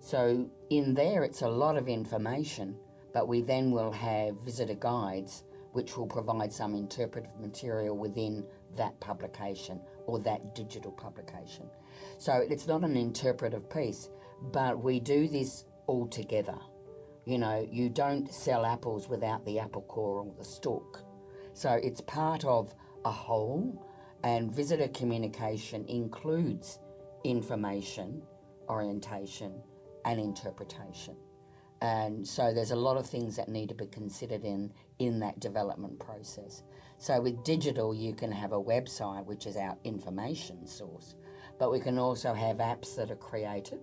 So 0.00 0.48
in 0.70 0.94
there, 0.94 1.24
it's 1.24 1.42
a 1.42 1.48
lot 1.48 1.76
of 1.76 1.88
information 1.88 2.76
but 3.16 3.28
we 3.28 3.40
then 3.40 3.70
will 3.70 3.92
have 3.92 4.38
visitor 4.42 4.74
guides 4.74 5.44
which 5.72 5.96
will 5.96 6.06
provide 6.06 6.52
some 6.52 6.74
interpretive 6.74 7.30
material 7.40 7.96
within 7.96 8.44
that 8.76 9.00
publication 9.00 9.80
or 10.04 10.18
that 10.18 10.54
digital 10.54 10.92
publication. 10.92 11.64
So 12.18 12.44
it's 12.50 12.66
not 12.66 12.84
an 12.84 12.94
interpretive 12.94 13.70
piece, 13.70 14.10
but 14.52 14.82
we 14.82 15.00
do 15.00 15.28
this 15.28 15.64
all 15.86 16.06
together. 16.06 16.58
You 17.24 17.38
know, 17.38 17.66
you 17.70 17.88
don't 17.88 18.32
sell 18.32 18.64
apples 18.64 19.08
without 19.08 19.44
the 19.44 19.58
apple 19.58 19.82
core 19.82 20.20
or 20.20 20.34
the 20.38 20.44
stalk. 20.44 21.02
So 21.54 21.72
it's 21.82 22.00
part 22.02 22.44
of 22.44 22.74
a 23.04 23.10
whole, 23.10 23.84
and 24.22 24.52
visitor 24.52 24.88
communication 24.88 25.84
includes 25.86 26.78
information, 27.24 28.22
orientation, 28.68 29.54
and 30.04 30.20
interpretation. 30.20 31.16
And 31.82 32.26
so 32.26 32.54
there's 32.54 32.70
a 32.70 32.76
lot 32.76 32.96
of 32.96 33.06
things 33.06 33.36
that 33.36 33.48
need 33.48 33.68
to 33.68 33.74
be 33.74 33.86
considered 33.86 34.44
in, 34.44 34.72
in 34.98 35.18
that 35.20 35.40
development 35.40 35.98
process. 35.98 36.62
So 36.98 37.20
with 37.20 37.44
digital, 37.44 37.94
you 37.94 38.14
can 38.14 38.32
have 38.32 38.52
a 38.52 38.62
website, 38.62 39.26
which 39.26 39.46
is 39.46 39.56
our 39.56 39.76
information 39.84 40.66
source, 40.66 41.16
but 41.58 41.70
we 41.70 41.80
can 41.80 41.98
also 41.98 42.32
have 42.32 42.58
apps 42.58 42.96
that 42.96 43.10
are 43.10 43.16
created, 43.16 43.80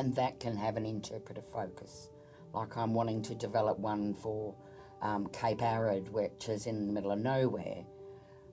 and 0.00 0.16
that 0.16 0.40
can 0.40 0.56
have 0.56 0.76
an 0.76 0.86
interpretive 0.86 1.46
focus. 1.46 2.10
Like 2.52 2.76
I'm 2.76 2.94
wanting 2.94 3.22
to 3.22 3.34
develop 3.34 3.78
one 3.78 4.14
for 4.14 4.54
um, 5.02 5.28
Cape 5.28 5.62
Arid, 5.62 6.12
which 6.12 6.48
is 6.48 6.66
in 6.66 6.86
the 6.86 6.92
middle 6.92 7.12
of 7.12 7.18
nowhere. 7.20 7.84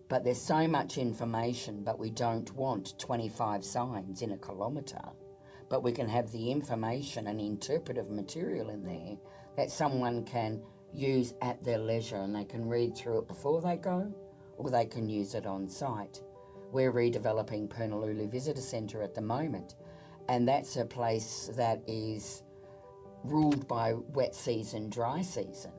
But 0.10 0.24
there's 0.24 0.42
so 0.42 0.68
much 0.68 0.98
information, 0.98 1.84
but 1.84 1.98
we 1.98 2.12
don't 2.12 2.54
want 2.54 3.00
25 3.00 3.66
signs 3.66 4.22
in 4.22 4.32
a 4.32 4.38
kilometre 4.38 5.12
but 5.70 5.84
we 5.84 5.92
can 5.92 6.08
have 6.08 6.32
the 6.32 6.52
information 6.52 7.28
and 7.28 7.42
interpretive 7.42 8.10
material 8.10 8.70
in 8.70 8.84
there 8.84 9.18
that 9.56 9.72
someone 9.72 10.24
can 10.24 10.62
use 10.94 11.34
at 11.42 11.64
their 11.64 11.78
leisure 11.78 12.18
and 12.18 12.36
they 12.36 12.46
can 12.46 12.68
read 12.68 12.96
through 12.96 13.20
it 13.20 13.28
before 13.28 13.62
they 13.62 13.76
go 13.76 14.12
or 14.58 14.70
they 14.70 14.86
can 14.86 15.10
use 15.10 15.36
it 15.36 15.46
on 15.46 15.68
site. 15.68 16.22
We're 16.72 16.94
redeveloping 16.94 17.68
Purnululu 17.68 18.30
Visitor 18.32 18.62
Centre 18.62 19.02
at 19.02 19.14
the 19.14 19.22
moment, 19.22 19.76
and 20.30 20.48
that's 20.48 20.76
a 20.76 20.86
place 20.86 21.50
that 21.56 21.82
is 21.88 22.44
ruled 23.24 23.68
by 23.68 23.94
wet 23.94 24.36
season, 24.36 24.90
dry 24.90 25.22
season. 25.22 25.72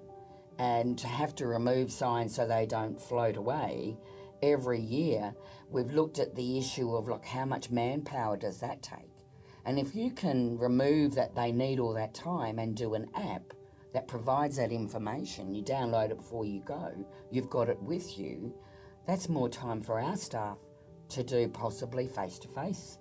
And 0.58 0.98
to 0.98 1.06
have 1.06 1.34
to 1.36 1.46
remove 1.46 1.92
signs 1.92 2.34
so 2.34 2.46
they 2.46 2.66
don't 2.66 3.00
float 3.00 3.36
away 3.36 3.96
every 4.42 4.80
year 4.80 5.34
we've 5.70 5.92
looked 5.92 6.18
at 6.18 6.34
the 6.34 6.58
issue 6.58 6.94
of 6.94 7.08
like 7.08 7.24
how 7.24 7.44
much 7.44 7.70
manpower 7.70 8.36
does 8.36 8.60
that 8.60 8.82
take? 8.82 9.12
And 9.64 9.78
if 9.78 9.94
you 9.94 10.10
can 10.10 10.56
remove 10.58 11.14
that 11.14 11.34
they 11.34 11.52
need 11.52 11.78
all 11.78 11.92
that 11.94 12.14
time 12.14 12.58
and 12.58 12.74
do 12.74 12.94
an 12.94 13.06
app 13.14 13.52
that 13.92 14.08
provides 14.08 14.56
that 14.56 14.72
information, 14.72 15.52
you 15.52 15.62
download 15.62 16.10
it 16.10 16.16
before 16.16 16.44
you 16.44 16.62
go, 16.64 16.92
you've 17.30 17.50
got 17.50 17.68
it 17.68 17.80
with 17.82 18.18
you, 18.18 18.54
that's 19.06 19.28
more 19.28 19.48
time 19.48 19.82
for 19.82 20.00
our 20.00 20.16
staff 20.16 20.58
to 21.10 21.22
do 21.22 21.48
possibly 21.48 22.06
face 22.06 22.38
to 22.38 22.48
face 22.48 22.98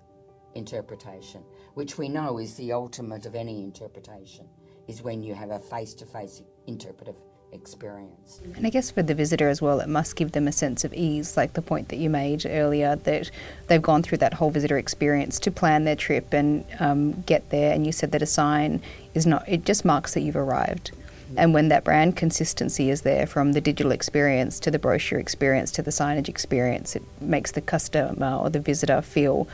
interpretation, 0.54 1.42
which 1.74 1.98
we 1.98 2.08
know 2.08 2.38
is 2.38 2.54
the 2.54 2.72
ultimate 2.72 3.26
of 3.26 3.34
any 3.34 3.62
interpretation, 3.62 4.46
is 4.86 5.02
when 5.02 5.22
you 5.22 5.34
have 5.34 5.50
a 5.50 5.58
face 5.58 5.94
to 5.94 6.06
face 6.06 6.42
interpretive 6.66 7.16
experience. 7.52 8.40
And 8.56 8.66
I 8.66 8.70
guess 8.70 8.90
for 8.90 9.02
the 9.02 9.14
visitor 9.14 9.48
as 9.48 9.62
well, 9.62 9.80
it 9.80 9.88
must 9.88 10.16
give 10.16 10.32
them 10.32 10.48
a 10.48 10.52
sense 10.52 10.84
of 10.84 10.92
ease, 10.92 11.36
like 11.36 11.54
the 11.54 11.62
point 11.62 11.88
that 11.88 11.96
you 11.96 12.10
made 12.10 12.44
earlier, 12.46 12.96
that 12.96 13.30
they've 13.68 13.82
gone 13.82 14.02
through 14.02 14.18
that 14.18 14.34
whole 14.34 14.50
visitor 14.50 14.78
experience 14.78 15.38
to 15.40 15.50
plan 15.50 15.84
their 15.84 15.96
trip 15.96 16.32
and 16.32 16.64
um, 16.78 17.22
get 17.22 17.48
there. 17.50 17.72
And 17.72 17.86
you 17.86 17.92
said 17.92 18.12
that 18.12 18.22
a 18.22 18.26
sign 18.26 18.82
is 19.14 19.26
not, 19.26 19.48
it 19.48 19.64
just 19.64 19.84
marks 19.84 20.14
that 20.14 20.20
you've 20.20 20.36
arrived. 20.36 20.92
And 21.36 21.52
when 21.52 21.68
that 21.68 21.84
brand 21.84 22.16
consistency 22.16 22.88
is 22.88 23.02
there 23.02 23.26
from 23.26 23.52
the 23.52 23.60
digital 23.60 23.92
experience 23.92 24.58
to 24.60 24.70
the 24.70 24.78
brochure 24.78 25.18
experience 25.18 25.70
to 25.72 25.82
the 25.82 25.90
signage 25.90 26.28
experience, 26.28 26.96
it 26.96 27.02
makes 27.20 27.52
the 27.52 27.60
customer 27.60 28.36
or 28.36 28.48
the 28.48 28.60
visitor 28.60 29.02
feel 29.02 29.46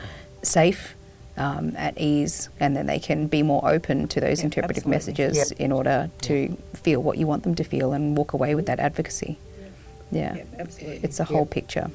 safe, 0.45 0.95
um, 1.37 1.73
at 1.75 1.99
ease, 1.99 2.49
and 2.59 2.75
then 2.75 2.85
they 2.85 2.99
can 2.99 3.27
be 3.27 3.43
more 3.43 3.67
open 3.69 4.07
to 4.09 4.21
those 4.21 4.41
interpretive 4.41 4.85
absolutely. 4.85 5.23
messages 5.25 5.51
Yep. 5.51 5.59
in 5.59 5.71
order 5.71 6.09
to 6.21 6.57
feel 6.73 7.01
what 7.01 7.17
you 7.17 7.27
want 7.27 7.43
them 7.43 7.55
to 7.55 7.63
feel 7.63 7.93
and 7.93 8.17
walk 8.17 8.33
away 8.33 8.55
with 8.55 8.65
that 8.67 8.79
advocacy. 8.79 9.37
Yeah, 10.11 10.37
it's 10.57 11.19
a 11.19 11.25
whole 11.25 11.45
picture. 11.45 11.89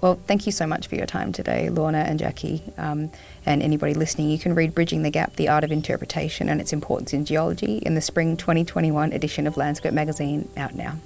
Well, 0.00 0.18
thank 0.26 0.46
you 0.46 0.52
so 0.52 0.66
much 0.66 0.86
for 0.86 0.94
your 0.94 1.06
time 1.06 1.32
today, 1.32 1.68
Lorna 1.68 1.98
and 1.98 2.18
Jacki. 2.18 2.76
Um, 2.78 3.10
and 3.46 3.62
anybody 3.62 3.94
listening, 3.94 4.30
you 4.30 4.38
can 4.38 4.54
read 4.54 4.74
Bridging 4.74 5.02
the 5.02 5.10
Gap 5.10 5.36
The 5.36 5.48
Art 5.48 5.64
of 5.64 5.72
Interpretation 5.72 6.48
and 6.48 6.60
Its 6.60 6.72
Importance 6.72 7.12
in 7.12 7.24
Geology 7.24 7.78
in 7.78 7.94
the 7.94 8.00
spring 8.00 8.36
2021 8.36 9.12
edition 9.12 9.46
of 9.46 9.54
Landscope 9.54 9.92
Magazine 9.92 10.48
out 10.56 10.74
now. 10.74 10.96